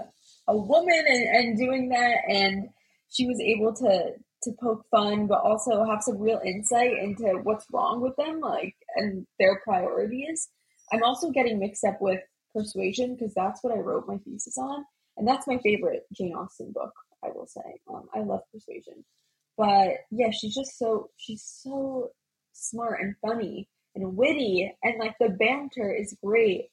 [0.49, 2.69] a woman and, and doing that and
[3.09, 4.13] she was able to
[4.43, 8.75] to poke fun but also have some real insight into what's wrong with them like
[8.97, 10.49] and their priorities
[10.93, 12.21] i'm also getting mixed up with
[12.55, 14.85] persuasion because that's what i wrote my thesis on
[15.17, 16.93] and that's my favorite jane austen book
[17.25, 19.05] i will say um, i love persuasion
[19.57, 22.11] but yeah she's just so she's so
[22.53, 26.69] smart and funny and witty and like the banter is great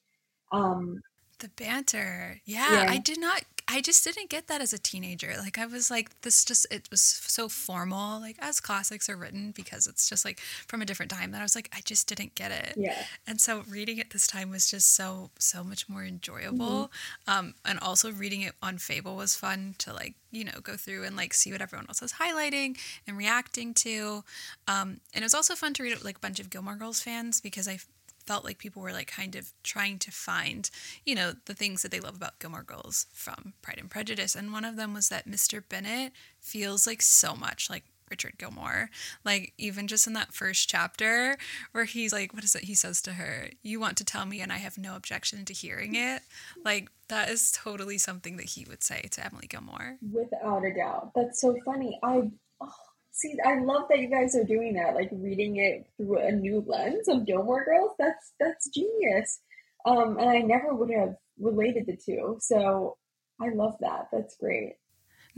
[0.51, 1.01] um
[1.39, 2.41] The banter.
[2.45, 2.91] Yeah, Yeah.
[2.91, 5.35] I did not I just didn't get that as a teenager.
[5.37, 9.51] Like I was like this just it was so formal like as classics are written
[9.51, 12.33] because it's just like from a different time that I was like I just didn't
[12.33, 12.73] get it.
[12.75, 12.95] Yeah.
[13.27, 16.91] And so reading it this time was just so so much more enjoyable.
[17.27, 21.03] Um and also reading it on Fable was fun to like, you know, go through
[21.03, 24.23] and like see what everyone else was highlighting and reacting to.
[24.67, 26.75] Um and it was also fun to read it with like a bunch of Gilmore
[26.75, 27.77] Girls fans because I
[28.29, 30.69] felt like people were like kind of trying to find,
[31.03, 34.35] you know, the things that they love about Gilmore Girls from Pride and Prejudice.
[34.35, 35.63] And one of them was that Mr.
[35.67, 38.91] Bennet feels like so much like Richard Gilmore.
[39.25, 41.37] Like even just in that first chapter
[41.71, 43.49] where he's like, what is it he says to her?
[43.63, 46.21] You want to tell me and I have no objection to hearing it.
[46.63, 49.97] Like that is totally something that he would say to Emily Gilmore.
[50.13, 51.13] Without a doubt.
[51.15, 51.99] That's so funny.
[52.03, 52.29] I
[53.21, 53.35] see.
[53.45, 54.95] I love that you guys are doing that.
[54.95, 57.91] Like reading it through a new lens of Gilmore Girls.
[57.99, 59.39] That's that's genius.
[59.85, 62.37] Um, and I never would have related the two.
[62.41, 62.97] So
[63.41, 64.07] I love that.
[64.11, 64.73] That's great.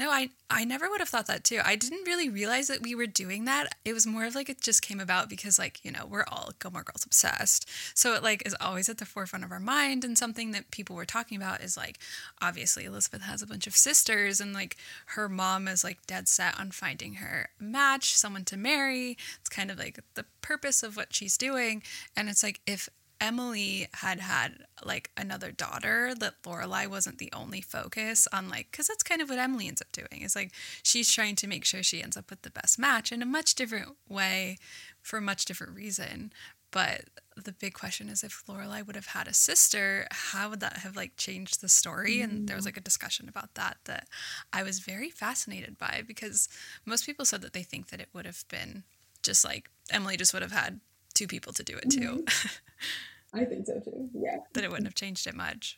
[0.01, 1.61] No, I I never would have thought that too.
[1.63, 3.75] I didn't really realize that we were doing that.
[3.85, 6.53] It was more of like it just came about because like, you know, we're all
[6.59, 7.69] Gilmore Girls obsessed.
[7.93, 10.95] So it like is always at the forefront of our mind and something that people
[10.95, 11.99] were talking about is like
[12.41, 14.75] obviously Elizabeth has a bunch of sisters and like
[15.05, 19.19] her mom is like dead set on finding her match, someone to marry.
[19.39, 21.83] It's kind of like the purpose of what she's doing
[22.17, 22.89] and it's like if
[23.21, 28.87] Emily had had like another daughter that Lorelai wasn't the only focus on like because
[28.87, 30.23] that's kind of what Emily ends up doing.
[30.23, 30.51] Is like
[30.81, 33.53] she's trying to make sure she ends up with the best match in a much
[33.53, 34.57] different way
[35.03, 36.33] for a much different reason.
[36.71, 40.77] But the big question is if Lorelai would have had a sister how would that
[40.77, 42.21] have like changed the story?
[42.21, 42.69] And there was mm.
[42.69, 44.07] like a discussion about that that
[44.51, 46.49] I was very fascinated by because
[46.85, 48.83] most people said that they think that it would have been
[49.21, 50.79] just like Emily just would have had
[51.13, 52.47] two people to do it too mm-hmm.
[53.33, 54.09] I think so too.
[54.13, 54.37] Yeah.
[54.53, 55.77] that it wouldn't have changed it much.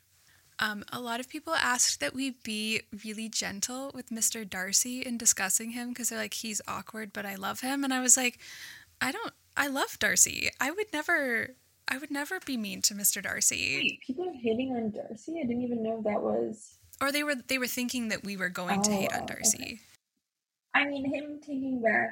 [0.59, 4.47] Um, a lot of people asked that we be really gentle with Mr.
[4.47, 7.83] Darcy in discussing him because they're like, he's awkward, but I love him.
[7.83, 8.39] And I was like,
[9.01, 10.49] I don't, I love Darcy.
[10.61, 11.49] I would never,
[11.87, 13.21] I would never be mean to Mr.
[13.21, 13.79] Darcy.
[13.81, 15.39] Wait, people are hating on Darcy.
[15.39, 16.77] I didn't even know that was.
[17.01, 19.33] Or they were, they were thinking that we were going to hate Oh, on okay.
[19.33, 19.79] Darcy.
[20.75, 22.11] I mean, him taking back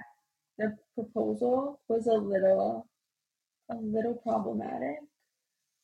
[0.57, 2.87] the proposal was a little,
[3.69, 4.97] a little problematic.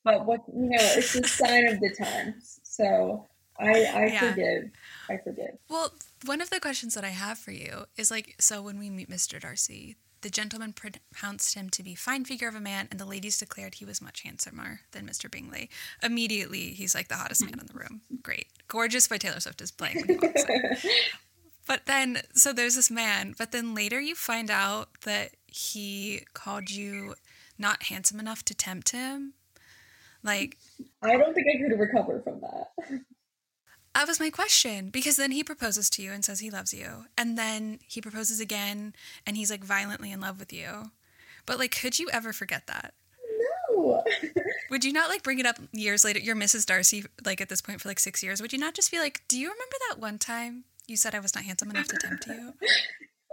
[0.08, 2.60] But what you know, it's a sign of the times.
[2.62, 3.26] So
[3.60, 4.30] I, I Yeah.
[4.30, 4.70] forgive.
[5.10, 5.58] I forgive.
[5.68, 5.92] Well,
[6.24, 9.10] one of the questions that I have for you is like, so when we meet
[9.10, 9.38] Mr.
[9.38, 13.38] Darcy, the gentleman pronounced him to be fine figure of a man, and the ladies
[13.38, 15.30] declared he was much handsomer than Mr.
[15.30, 15.68] Bingley.
[16.02, 18.00] Immediately, he's like the hottest man in the room.
[18.22, 20.90] Great, gorgeous by Taylor Swift is playing when he walks in.
[21.66, 26.70] But then, so there's this man, but then later you find out that he called
[26.70, 27.14] you
[27.58, 29.34] not handsome enough to tempt him.
[30.22, 30.56] Like,
[31.02, 33.02] I don't think I could recover from that.
[33.94, 37.06] That was my question because then he proposes to you and says he loves you.
[37.16, 38.94] And then he proposes again
[39.26, 40.90] and he's like violently in love with you.
[41.46, 42.94] But like, could you ever forget that?
[43.70, 44.04] No.
[44.70, 46.20] Would you not like bring it up years later?
[46.20, 46.66] You're Mrs.
[46.66, 48.42] Darcy, like at this point for like six years.
[48.42, 51.20] Would you not just be like, do you remember that one time you said I
[51.20, 52.54] was not handsome enough to tempt you?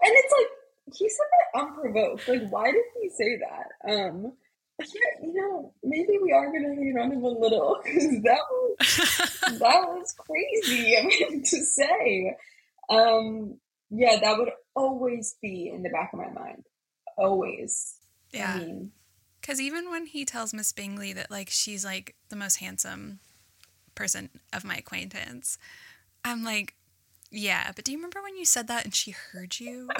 [0.05, 2.27] And it's like he said that unprovoked.
[2.27, 3.91] Like, why did he say that?
[3.91, 4.33] Um,
[4.79, 9.87] you know, maybe we are gonna hate on him a little because that was that
[9.87, 12.35] was crazy I mean, to say.
[12.89, 13.57] Um,
[13.89, 16.65] yeah, that would always be in the back of my mind.
[17.17, 17.97] Always.
[18.33, 18.57] I yeah.
[18.57, 18.91] mean,
[19.41, 23.19] Because even when he tells Miss Bingley that like she's like the most handsome
[23.95, 25.57] person of my acquaintance,
[26.23, 26.75] I'm like,
[27.31, 29.89] yeah, but do you remember when you said that and she heard you?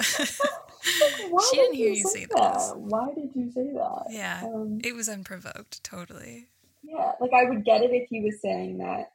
[0.86, 2.54] She didn't did hear you say say that?
[2.54, 2.72] this.
[2.76, 4.04] Why did you say that?
[4.10, 6.46] yeah, Um, it was unprovoked, totally.
[6.82, 9.10] Yeah, like I would get it if he was saying that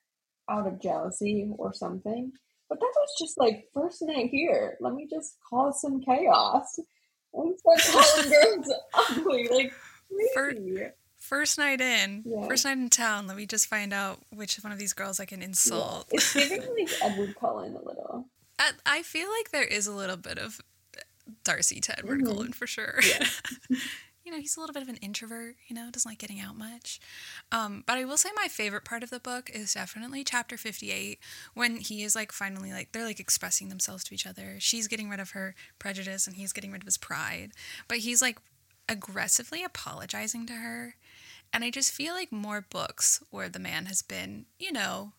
[0.50, 2.32] out of jealousy or something.
[2.68, 4.78] But that was just like first night here.
[4.82, 6.78] Let me just cause some chaos.
[7.34, 9.74] Let me start calling girls ugly, like
[10.34, 10.88] crazy.
[11.32, 12.46] First night in, Yeah.
[12.46, 13.26] first night in town.
[13.26, 15.46] Let me just find out which one of these girls I can Yeah.
[15.48, 16.10] insult.
[16.12, 18.30] It's giving like Edward Cullen a little.
[18.60, 20.60] I, I feel like there is a little bit of
[21.46, 22.26] Darcy to Edward Mhm.
[22.26, 23.00] Cullen for sure.
[23.02, 23.30] Yeah.
[24.26, 26.58] you know, he's a little bit of an introvert, you know, doesn't like getting out
[26.58, 27.00] much.
[27.50, 31.18] Um, but I will say my favorite part of the book is definitely chapter 58
[31.54, 34.58] when he is like finally like they're like expressing themselves to each other.
[34.60, 37.54] She's getting rid of her prejudice and he's getting rid of his pride.
[37.88, 38.38] But he's like
[38.90, 40.96] aggressively apologizing to her.
[41.54, 45.14] And I just feel like more books where the man has been, you know,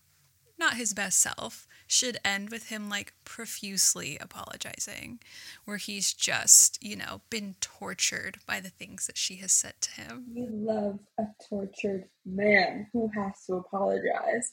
[0.58, 5.20] not his best self should end with him like profusely apologizing,
[5.64, 9.90] where he's just, you know, been tortured by the things that she has said to
[9.90, 10.26] him.
[10.34, 14.52] We love a tortured man who has to apologize.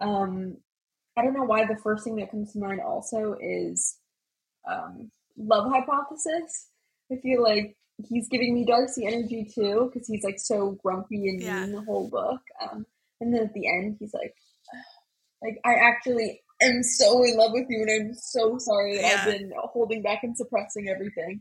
[0.00, 0.56] Um,
[1.16, 3.96] I don't know why the first thing that comes to mind also is
[4.70, 6.68] um, love hypothesis.
[7.10, 7.76] I feel like
[8.08, 11.60] he's giving me Darcy energy too because he's like so grumpy and Yeah.
[11.64, 12.40] mean the whole book.
[12.62, 12.86] Um,
[13.20, 14.34] and then at the end, he's like,
[15.42, 19.38] like I actually am so in love with you, and I'm so sorry that I've
[19.38, 21.40] been holding back and suppressing everything.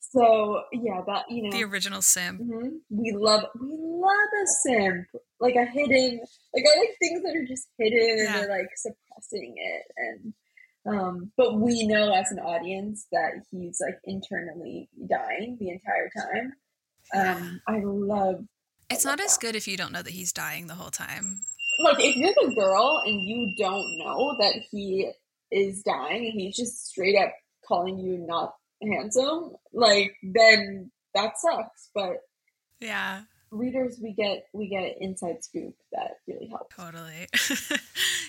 [0.00, 2.38] So yeah, that you know, The original Sim.
[2.38, 2.80] Mhm.
[2.90, 5.06] We love we love a simp,
[5.40, 6.20] like a hidden,
[6.54, 10.34] like I like things that are just hidden and they're like suppressing it, and
[10.86, 16.52] um, but we know as an audience that he's like internally dying the entire time.
[17.14, 18.44] Um, I love
[18.90, 21.40] It's love not as good if you don't know that he's dying the whole time.
[21.80, 25.10] like if you're the girl and you don't know that he
[25.50, 27.32] is dying and he's just straight up
[27.66, 31.90] calling you not handsome, like then that sucks.
[31.94, 32.16] But
[32.80, 33.22] Yeah,
[33.52, 37.28] readers we get we get inside scoop that really helps totally.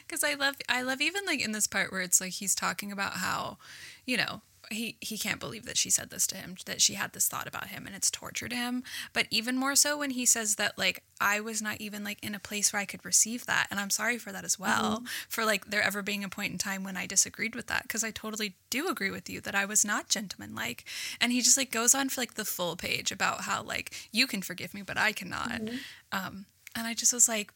[0.08, 2.92] Cuz I love I love even like in this part where it's like he's talking
[2.92, 3.58] about how,
[4.06, 4.42] you know,
[4.74, 7.48] he he can't believe that she said this to him, that she had this thought
[7.48, 8.84] about him and it's tortured him.
[9.14, 12.36] But even more so when he says that like I was not even like in
[12.36, 15.04] a place where I could receive that and I'm sorry for that as well.
[15.30, 18.04] For like there ever being a point in time when I disagreed with that because
[18.04, 20.86] I totally do agree with you that I was not gentlemanlike.
[21.22, 24.28] And he just like goes on for like the full page about how like you
[24.28, 25.62] can forgive me but I cannot.
[26.12, 26.46] Um
[26.76, 27.54] and I just was like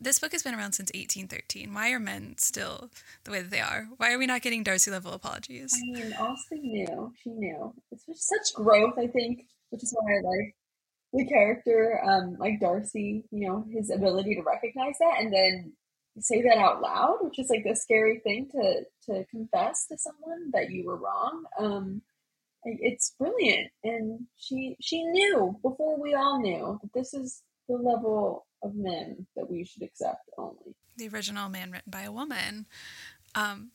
[0.00, 1.72] this book has been around since 1813.
[1.72, 2.90] Why are men still
[3.24, 3.88] the way that they are?
[3.96, 5.72] Why are we not getting Darcy level apologies?
[5.74, 10.20] i mean Austen knew she knew it's such growth i think which is why i
[10.20, 10.54] like
[11.12, 15.72] the character um like darcy you know his ability to recognize that and then
[16.18, 20.50] say that out loud which is like a scary thing to to confess to someone
[20.52, 22.02] that you were wrong um
[22.64, 28.46] it's brilliant and she she knew before we all knew that this is the level
[28.62, 32.66] of men that we should accept only The original man written by a woman.
[33.34, 33.70] Um,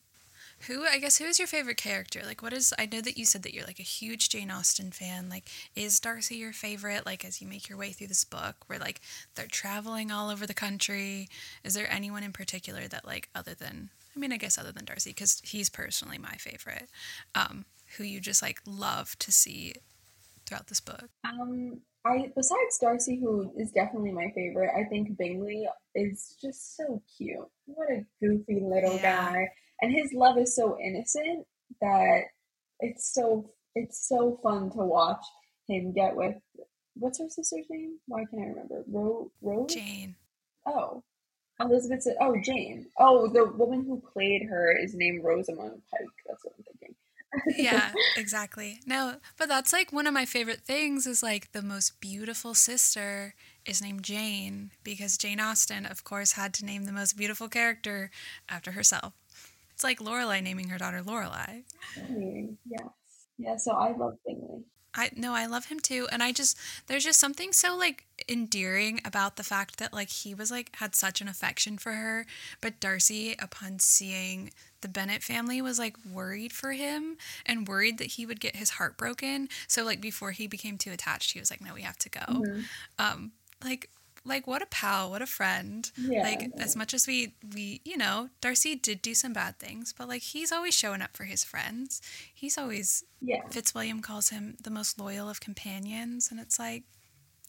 [0.68, 2.22] who I guess who is your favorite character?
[2.26, 2.74] Like, what is?
[2.78, 5.30] I know that you said that you're like a huge Jane Austen fan.
[5.30, 7.06] Like, is Darcy your favorite?
[7.06, 9.02] Like, as you make your way through this book, where like
[9.36, 11.30] they're traveling all over the country,
[11.64, 13.90] is there anyone in particular that like other than?
[14.16, 16.90] I mean, I guess other than Darcy, because he's personally my favorite.
[17.34, 17.66] Um,
[17.98, 19.74] who you just like love to see
[20.46, 21.10] throughout this book?
[21.24, 27.02] Um, I besides Darcy, who is definitely my favorite, I think Bingley is just so
[27.18, 27.48] cute.
[27.66, 29.02] What a goofy little Yeah.
[29.34, 29.50] guy,
[29.82, 31.48] and his love is so innocent
[31.82, 32.26] that
[32.80, 35.26] it's so it's so fun to watch
[35.68, 36.36] him get with.
[36.96, 38.00] What's her sister's name?
[38.08, 38.84] Why can't I remember?
[38.88, 39.74] Ro Rose.
[39.74, 40.16] Jane.
[40.66, 41.04] Oh,
[41.60, 42.04] Elizabeth.
[42.04, 42.90] said- Oh, Jane.
[42.98, 46.08] Oh, the woman who played her is named Rosamund Pike.
[46.26, 46.96] That's what I'm thinking.
[47.58, 48.80] Yeah, exactly.
[48.86, 53.36] No, but that's like one of my favorite things is like the most beautiful sister
[53.66, 58.12] is named Jane because Jane Austen, of course, had to name the most beautiful character
[58.50, 59.14] after herself.
[59.72, 61.64] It's like Lorelai naming her daughter Lorelai.
[62.66, 62.88] Yes.
[63.38, 63.58] Yeah.
[63.58, 64.64] So I love Bingley.
[64.96, 69.02] I no, I love him too, and I just there's just something so like endearing
[69.06, 72.26] about the fact that like he was like had such an affection for her,
[72.62, 78.12] but Darcy, upon seeing the Bennet family, was like worried for him and worried that
[78.12, 79.50] he would get his heart broken.
[79.68, 82.22] So like before he became too attached, he was like, "No, we have to go."
[82.28, 82.66] Mhm.
[82.98, 83.32] Um,
[83.64, 83.90] like
[84.26, 85.90] like what a pal, what a friend.
[85.98, 86.24] Yeah.
[86.24, 90.08] Like as much as we we you know Darcy did do some bad things, but
[90.08, 92.02] like he's always showing up for his friends.
[92.34, 93.48] He's always Yeah.
[93.50, 96.84] Fitzwilliam calls him the most loyal of companions, and it's like,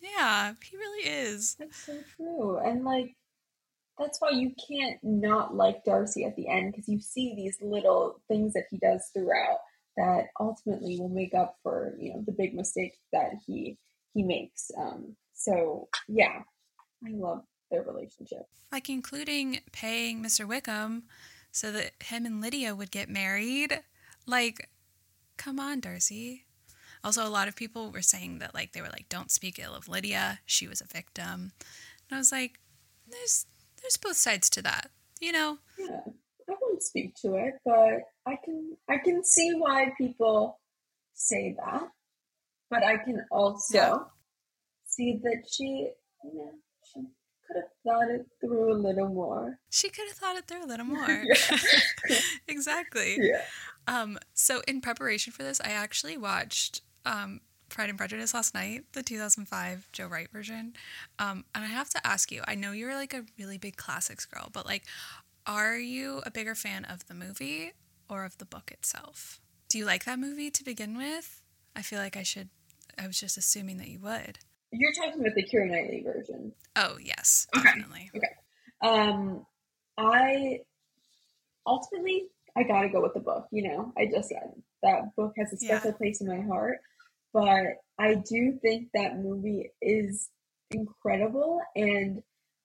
[0.03, 1.57] yeah, he really is.
[1.59, 2.59] That's so true.
[2.59, 3.17] And like
[3.99, 8.21] that's why you can't not like Darcy at the end because you see these little
[8.29, 9.59] things that he does throughout
[9.97, 13.79] that ultimately will make up for, you know, the big mistake that he
[14.13, 14.71] he makes.
[14.79, 16.43] Um so yeah,
[17.05, 18.47] I love their relationship.
[18.73, 20.47] Like including paying Mr.
[20.47, 21.05] Wickham
[21.53, 23.81] so that him and Lydia would get married.
[24.27, 24.71] Like,
[25.37, 26.45] come on, Darcy.
[27.05, 29.75] Also, a lot of people were saying that like they were like, don't speak ill
[29.75, 30.41] of Lydia.
[30.45, 31.53] She was a victim.
[32.09, 32.59] And I was like,
[33.09, 33.47] there's
[33.81, 34.91] there's both sides to that.
[35.21, 35.59] You know?
[35.79, 36.01] Yeah.
[36.49, 40.59] I won't speak to it, but I can I can see why people
[41.15, 41.89] say that.
[42.71, 43.99] But I can also Yeah.
[44.87, 45.91] see that she
[46.25, 46.51] you know,
[47.47, 49.59] could have thought it through a little more.
[49.71, 51.25] She could have thought it through a little more.
[52.49, 53.19] exactly.
[53.27, 53.43] Yeah.
[53.89, 58.85] Um, so in preparation for this, I actually watched um, Pride and Prejudice last night,
[58.93, 60.75] the 2005 Joe Wright version.
[61.21, 64.27] Um, and I have to ask you, I know you're like a really big classics
[64.27, 64.85] girl, but like,
[65.47, 67.73] are you a bigger fan of the movie
[68.11, 69.41] or of the book itself?
[69.69, 71.43] Do you like that movie to begin with?
[71.77, 72.49] I feel like I should.
[72.99, 74.39] I was just assuming that you would.
[74.73, 76.53] You're talking about the Keira Knightley version.
[76.77, 77.71] Oh yes, Okay.
[77.75, 78.11] definitely.
[78.83, 79.47] Um,
[79.99, 80.61] I
[81.67, 83.47] ultimately I gotta go with the book.
[83.53, 84.53] You know, I just said
[84.83, 85.81] that book has a Yeah.
[85.81, 86.79] special place in my heart,
[87.33, 87.67] but
[87.99, 90.31] I do think that movie is
[90.71, 92.23] incredible, and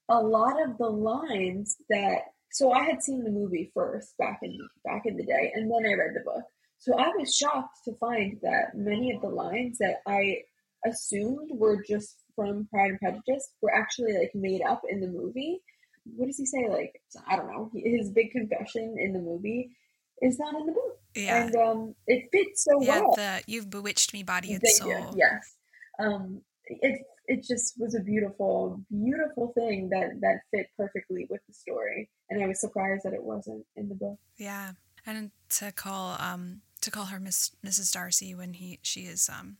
[0.09, 4.57] a lot of the lines that so I had seen the movie first back in
[4.83, 6.43] back in the day, and then I read the book.
[6.79, 10.43] So I was shocked to find that many of the lines that I
[10.85, 15.61] assumed were just from Pride and Prejudice were actually like made up in the movie
[16.05, 16.67] what does he say?
[16.69, 17.71] Like, I don't know.
[17.73, 19.71] His big confession in the movie
[20.21, 20.99] is not in the book.
[21.15, 23.01] Yeah, And um, it fits so yeah.
[23.01, 23.13] well.
[23.15, 24.89] The you've bewitched me, body and Thank soul.
[24.89, 25.13] you.
[25.15, 25.55] Yes.
[25.99, 31.53] Um, it, it just was a beautiful, beautiful thing that, that fit perfectly with the
[31.53, 32.09] story.
[32.29, 34.17] And I was surprised that it wasn't in the book.
[34.37, 34.71] Yeah,
[35.05, 37.91] and to call um to call her Miss Mrs.
[37.91, 39.57] Darcy when he she is um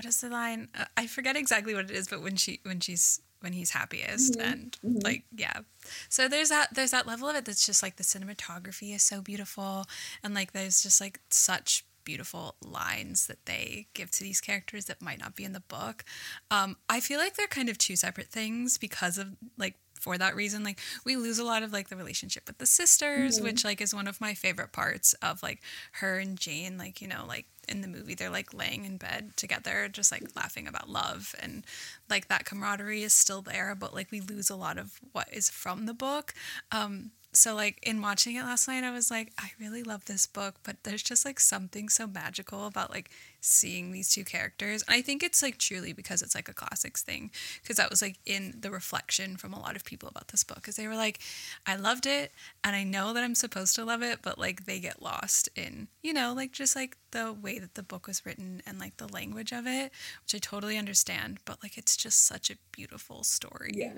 [0.00, 0.68] what is the line?
[0.78, 4.34] Uh, I forget exactly what it is, but when she when she's when he's happiest
[4.38, 5.04] Mhm, and mhm.
[5.04, 5.60] like yeah.
[6.08, 9.20] So there's that there's that level of it that's just like the cinematography is so
[9.22, 9.86] beautiful
[10.22, 15.02] and like there's just like such beautiful lines that they give to these characters that
[15.02, 16.04] might not be in the book.
[16.50, 19.28] Um, I feel like they're kind of two separate things because of
[19.58, 22.64] like for that reason like we lose a lot of like the relationship with the
[22.64, 23.42] sisters Mhm.
[23.42, 25.60] which like is one of my favorite parts of like
[25.92, 29.32] her and Jane like you know like in the movie they're like laying in bed
[29.36, 31.64] together just like laughing about love and
[32.08, 35.48] like that camaraderie is still there but like we lose a lot of what is
[35.48, 36.34] from the book.
[36.72, 40.26] Um so like in watching it last night i was like i really love this
[40.26, 43.10] book but there's just like something so magical about like
[43.40, 47.02] seeing these two characters and i think it's like truly because it's like a classics
[47.02, 47.30] thing
[47.62, 50.56] because that was like in the reflection from a lot of people about this book
[50.56, 51.20] because they were like
[51.66, 52.32] i loved it
[52.64, 55.88] and i know that i'm supposed to love it but like they get lost in
[56.02, 59.10] you know like just like the way that the book was written and like the
[59.12, 63.72] language of it which i totally understand but like it's just such a beautiful story
[63.74, 63.92] Yeah.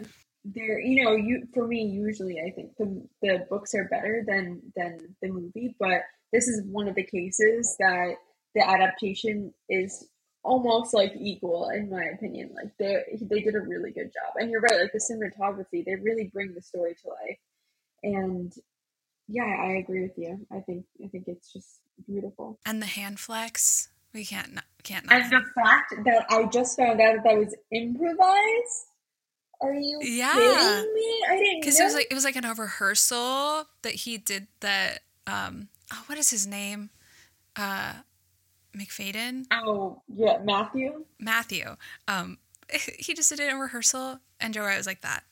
[0.44, 4.60] There, you know, you for me usually I think the the books are better than
[4.76, 8.14] than the movie, but this is one of the cases that
[8.54, 10.08] the adaptation is
[10.42, 12.50] almost like equal in my opinion.
[12.54, 14.80] Like they they did a really good job, and you're right.
[14.80, 17.38] Like the cinematography, they really bring the story to life,
[18.02, 18.52] and
[19.28, 20.44] yeah, I agree with you.
[20.50, 22.58] I think I think it's just beautiful.
[22.66, 26.76] and the hand flex we can't not, can't not And the fact that I just
[26.76, 28.88] found out that that was improvised.
[29.62, 30.32] Are you Yeah.
[30.34, 31.24] kidding me?
[31.30, 34.48] I didn't because it was like it was like in a rehearsal that he did
[34.60, 36.90] that um oh what is his name
[37.56, 37.94] uh
[38.76, 41.04] Macfadyen Oh, yeah, Matthew.
[41.18, 41.76] matthew
[42.08, 42.38] um
[42.98, 45.24] he just did it in rehearsal and joe Wright was like that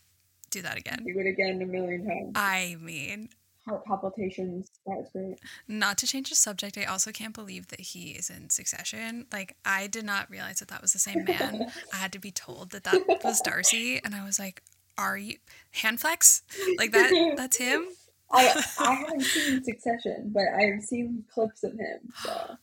[0.51, 2.33] do that again Do it again a million times.
[2.37, 3.31] i mean
[3.67, 4.71] Heart palpitations.
[4.87, 5.39] That was great.
[5.69, 9.57] not to change the subject i also can't believe that he is in succession like
[9.65, 12.71] i did not realize that that was the same man i had to be told
[12.71, 14.63] that that was darcy and i was like
[14.97, 15.37] are you
[15.73, 16.43] hand flex
[16.79, 17.87] like that that's him
[18.33, 21.99] I I haven't seen Succession, but I've seen clips of him.
[22.23, 22.57] So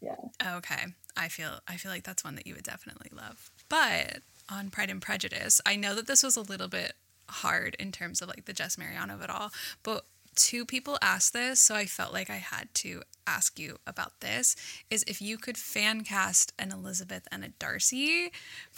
[0.00, 0.16] yeah.
[0.56, 0.86] Okay.
[1.16, 3.50] I feel I feel like that's one that you would definitely love.
[3.68, 4.18] But
[4.48, 6.94] on Pride and Prejudice, I know that this was a little bit
[7.28, 9.52] hard in terms of like the Jess Mariano of it all,
[9.82, 10.04] but
[10.38, 14.56] two people asked this, so I felt like I had to ask you about this
[14.88, 18.30] is if you could fan cast an Elizabeth and a Darcy,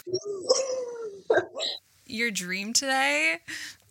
[2.05, 3.37] your dream today.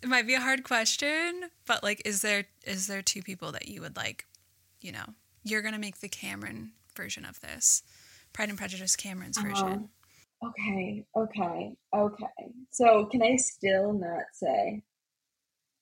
[0.02, 3.68] It might be a hard question, but like is there is there two people that
[3.68, 4.26] you would like,
[4.80, 5.14] you know,
[5.44, 7.82] you're going to make the Cameron version of this.
[8.32, 9.88] Pride and Prejudice Cameron's um, version.
[10.44, 12.52] okay, okay, okay.
[12.70, 14.82] So can I still not say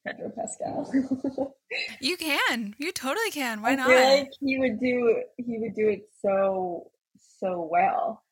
[0.07, 0.91] Pedro Pascal?
[2.01, 2.75] You can.
[2.79, 3.61] You totally can.
[3.61, 3.89] Why I not?
[3.89, 6.91] feel like he would do he would do it so
[7.39, 8.23] so well.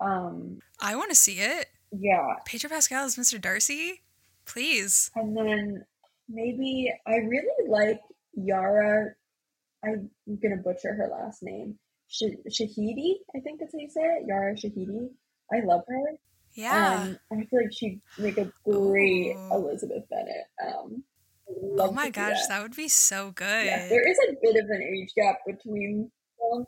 [0.00, 1.68] Um, I want to see it.
[1.90, 3.40] yeah, Pedro Pascal is Mr.
[3.40, 4.02] Darcy.
[4.44, 5.10] Please.
[5.14, 5.84] and then
[6.28, 8.00] maybe I really like
[8.34, 9.14] Yara.
[9.84, 10.10] I'm
[10.42, 11.78] gonna butcher her last name.
[12.08, 14.26] Sh- Shahidi, I think that's how you say it.
[14.26, 15.08] Yara Shahidi.
[15.50, 16.02] I love her.
[16.54, 17.04] Yeah.
[17.04, 19.54] Um, I feel like she'd make a great Ooh.
[19.54, 20.46] Elizabeth Bennet.
[20.62, 21.02] Um,
[21.78, 22.48] oh my gosh, that.
[22.48, 23.66] that would be so good.
[23.66, 26.10] Yeah, there is a bit of an age gap between
[26.40, 26.66] them.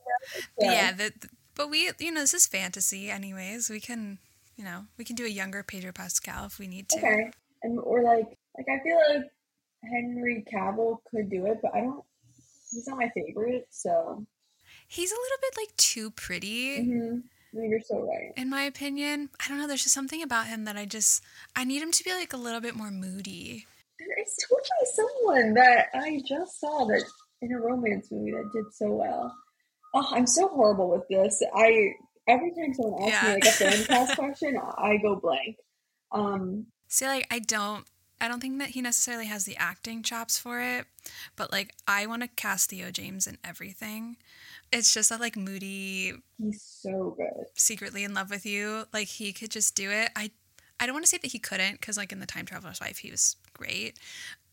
[0.59, 1.13] But yeah, that
[1.55, 3.71] but we you know, this is fantasy anyways.
[3.71, 4.19] We can
[4.57, 6.99] you know, we can do a younger Pedro Pascal if we need to.
[6.99, 7.31] Okay.
[7.63, 9.31] And or like like I feel like
[9.83, 12.05] Henry Cavill could do it, but I don't.
[12.71, 14.27] He's not my favorite, so
[14.89, 16.85] He's a little bit like too pretty.
[16.85, 17.19] hmm
[17.57, 18.33] you're so right.
[18.37, 19.31] in my opinion.
[19.39, 21.23] I don't know, there's just something about him that I just
[21.55, 23.67] I need him to be like a little bit more moody.
[23.99, 27.03] There is totally someone that I just saw that
[27.43, 29.35] in a romance movie that did so well.
[29.95, 31.43] Oh, I'm so horrible with this.
[31.55, 31.93] I
[32.27, 33.29] every time someone asks Yeah.
[33.29, 35.57] me like a fan cast question, I go blank.
[36.13, 37.85] Um, See, like I don't
[38.21, 40.87] I don't think that he necessarily has the acting chops for it,
[41.37, 44.17] but like I want to cast Theo James in everything.
[44.73, 47.47] It's just that like Moody he's so good.
[47.55, 50.11] secretly in love with you, like he could just do it.
[50.17, 50.31] I
[50.81, 52.99] I don't want to say that he couldn't cuz like in The Time Traveler's Wife
[52.99, 53.99] he was great,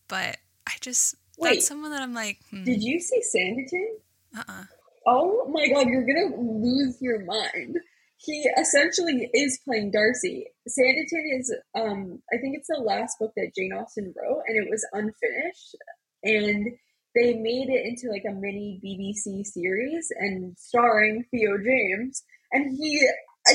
[0.08, 0.38] but
[0.68, 1.56] I just Wait.
[1.56, 4.38] that's someone that I'm like, hmm, Did you see Sanditon?
[4.38, 4.64] uh-uh.
[5.06, 7.78] Oh my god, you're gonna lose your mind.
[8.18, 10.46] He essentially is playing Darcy.
[10.70, 14.70] Sanditon is, um, I think it's the last book that Jane Austen wrote, and it
[14.70, 15.76] was unfinished.
[16.24, 16.78] And
[17.16, 22.24] they made it into like a mini BBC series and starring Theo James.
[22.52, 23.02] And he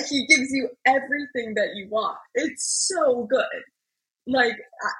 [0.08, 2.18] he gives you everything that you want.
[2.34, 3.62] It's so good.
[4.28, 4.54] Like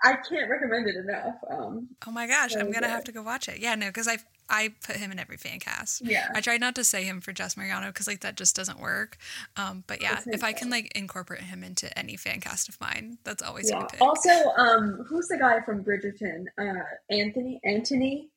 [0.05, 1.35] I, I can't recommend it enough.
[1.51, 3.59] Um, Oh my gosh, I'm going to have to go watch it.
[3.59, 6.03] Yeah, no, cuz I I put him in every fan cast.
[6.07, 6.29] yeah.
[6.33, 9.19] I tried not to say him for Jess Mariano because like that just doesn't work.
[9.57, 13.19] Um, but yeah, if I can like incorporate him into any fan cast of mine,
[13.25, 13.81] that's always a Yeah.
[13.81, 14.01] good pick.
[14.03, 16.45] Also, um, who's the guy from Bridgerton?
[16.57, 17.61] Uh, Anthony.
[17.65, 18.31] Anthony.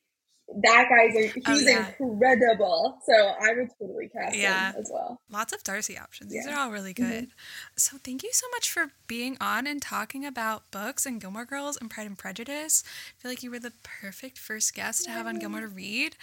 [0.63, 1.91] That guy's a, he's Oh, yeah.
[1.99, 2.99] incredible.
[3.05, 4.71] So I would totally cast Yeah.
[4.71, 5.21] him as well.
[5.29, 6.31] Lots of Darcy options.
[6.31, 7.07] These are all really Mhm.
[7.09, 7.31] good.
[7.75, 11.77] So thank you so much for being on and talking about books and Gilmore Girls
[11.77, 12.83] and Pride and Prejudice.
[12.85, 16.15] I feel like you were the perfect first guest to have on Gilmore to read.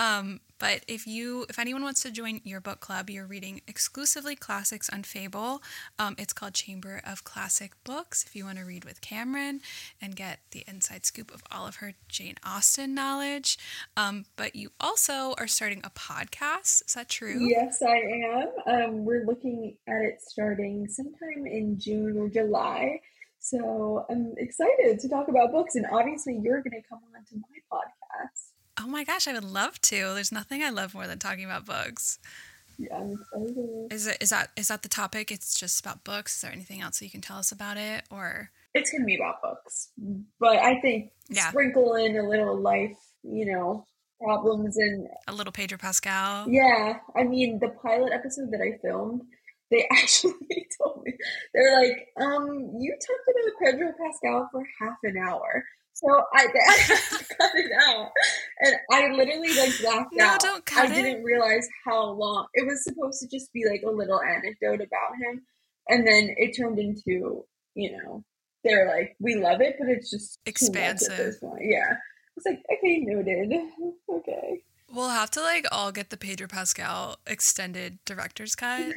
[0.00, 4.34] Um, but if you, if anyone wants to join your book club, you're reading exclusively
[4.34, 5.62] classics on Fable.
[5.98, 8.24] Um, it's called Chamber of Classic Books.
[8.24, 9.60] If you want to read with Cameron
[10.00, 13.56] and get the inside scoop of all of her Jane Austen knowledge,
[13.96, 16.86] um, but you also are starting a podcast.
[16.86, 17.36] Is that true?
[17.48, 18.48] Yes, I am.
[18.66, 23.00] Um, we're looking at it starting sometime in June or July.
[23.40, 27.36] So I'm excited to talk about books, and obviously you're going to come on to
[27.36, 28.50] my podcast.
[28.80, 30.14] Oh my gosh, I would love to.
[30.14, 32.18] There's nothing I love more than talking about books.
[32.78, 33.92] Yeah, I'm excited.
[33.92, 35.32] Is it is that is that the topic?
[35.32, 36.36] It's just about books.
[36.36, 38.04] Is there anything else that you can tell us about it?
[38.10, 39.88] Or It's going to be about books,
[40.38, 41.48] but I think Yeah.
[41.50, 42.96] sprinkle in a little life,
[43.30, 43.84] you know,
[44.22, 46.48] problems and a little Pedro Pascal?
[46.48, 49.22] Yeah, I mean, the pilot episode that I filmed,
[49.70, 51.12] they actually told me
[51.54, 55.64] they're like, um, you talked about Pedro Pascal for half an hour,
[55.94, 56.78] so I, I
[57.38, 58.10] cut it out,
[58.60, 60.40] and I literally like blacked No, out.
[60.40, 61.02] don't cut I it.
[61.02, 65.14] didn't realize how long it was supposed to just be like a little anecdote about
[65.22, 65.42] him,
[65.88, 67.44] and then it turned into,
[67.74, 68.24] you know,
[68.64, 70.52] they're like, we love it, but it's just too much at
[70.98, 71.16] Expansive.
[71.16, 71.62] this point.
[71.62, 71.94] Yeah,
[72.38, 73.52] it's like okay, noted.
[74.08, 74.62] okay.
[74.90, 78.94] We'll have to like all get the Pedro Pascal extended director's cut.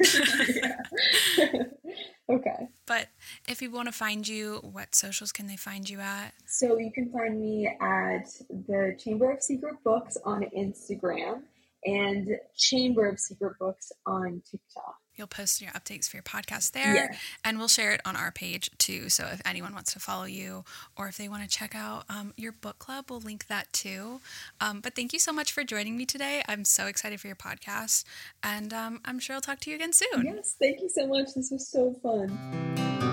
[2.30, 2.68] okay.
[2.86, 3.08] but
[3.46, 6.32] if people want to find you, what socials can they find you at?
[6.46, 11.42] So you can find me at the Chamber of Secret Books on Instagram
[11.84, 15.01] and Chamber of Secret Books on TikTok.
[15.16, 17.16] You'll post your updates for your podcast there, Yeah.
[17.44, 19.08] and we'll share it on our page too.
[19.08, 20.64] So if anyone wants to follow you
[20.96, 24.20] or if they want to check out um, your book club, we'll link that too.
[24.60, 26.42] Um, but thank you so much for joining me today.
[26.48, 28.04] I'm so excited for your podcast,
[28.42, 30.24] and um, I'm sure I'll talk to you again soon.
[30.24, 31.34] Yes, thank you so much.
[31.34, 33.11] This was so fun.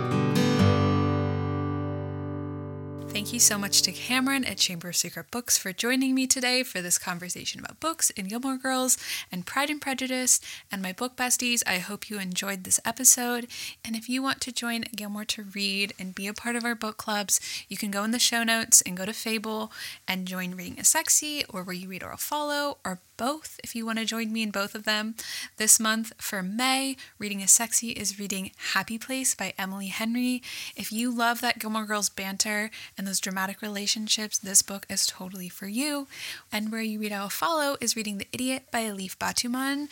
[3.20, 6.64] Thank you so much to Cameron at Chamber of Secret Books for joining me today
[6.64, 8.98] for this conversation about books and Gilmore Girls
[9.30, 10.40] and Pride and Prejudice
[10.72, 11.62] and my book besties.
[11.68, 13.48] I hope you enjoyed this episode.
[13.84, 16.76] And if you want to join Gilmore to read and be a part of our
[16.76, 19.70] book clubs, you can go in the show notes and go to Fable
[20.08, 23.76] and join Reading is Sexy or Where You Read or I'll Follow or both if
[23.76, 25.14] you want to join me in both of them.
[25.58, 30.41] This month for May, Reading is Sexy is reading Happy Place by Emily Henry.
[30.78, 35.50] If you love that Gilmore Girls banter and those dramatic relationships, this book is totally
[35.50, 36.08] for you.
[36.50, 39.90] And Where You Read I Will Follow is reading The Idiot by Elif Batuman.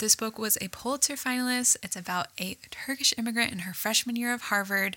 [0.00, 1.76] This book was a Pulitzer finalist.
[1.82, 4.96] It's about a Turkish immigrant in her freshman year of Harvard.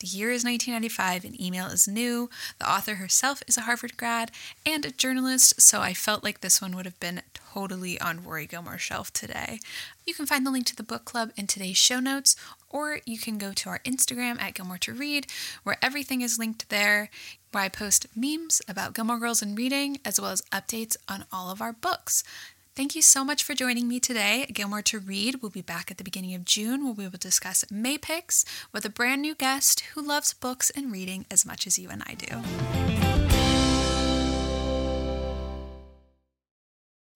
[0.00, 2.28] The year is 1995 and email is new.
[2.58, 4.32] The author herself is a Harvard grad
[4.66, 8.48] and a journalist, so I felt like this one would have been totally on Rory
[8.48, 9.60] Gilmore's shelf today.
[10.04, 12.34] You can find the link to the book club in today's show notes,
[12.68, 15.28] or you can go to our Instagram at Gilmore to Read,
[15.62, 17.08] where everything is linked there,
[17.52, 21.52] where I post memes about Gilmore Girls and reading, as well as updates on all
[21.52, 22.24] of our books.
[22.80, 24.46] Thank you so much for joining me today.
[24.50, 27.62] Gilmore to Read will be back at the beginning of June where we will discuss
[27.70, 28.42] May picks
[28.72, 32.02] with a brand new guest who loves books and reading as much as you and
[32.06, 33.09] I do.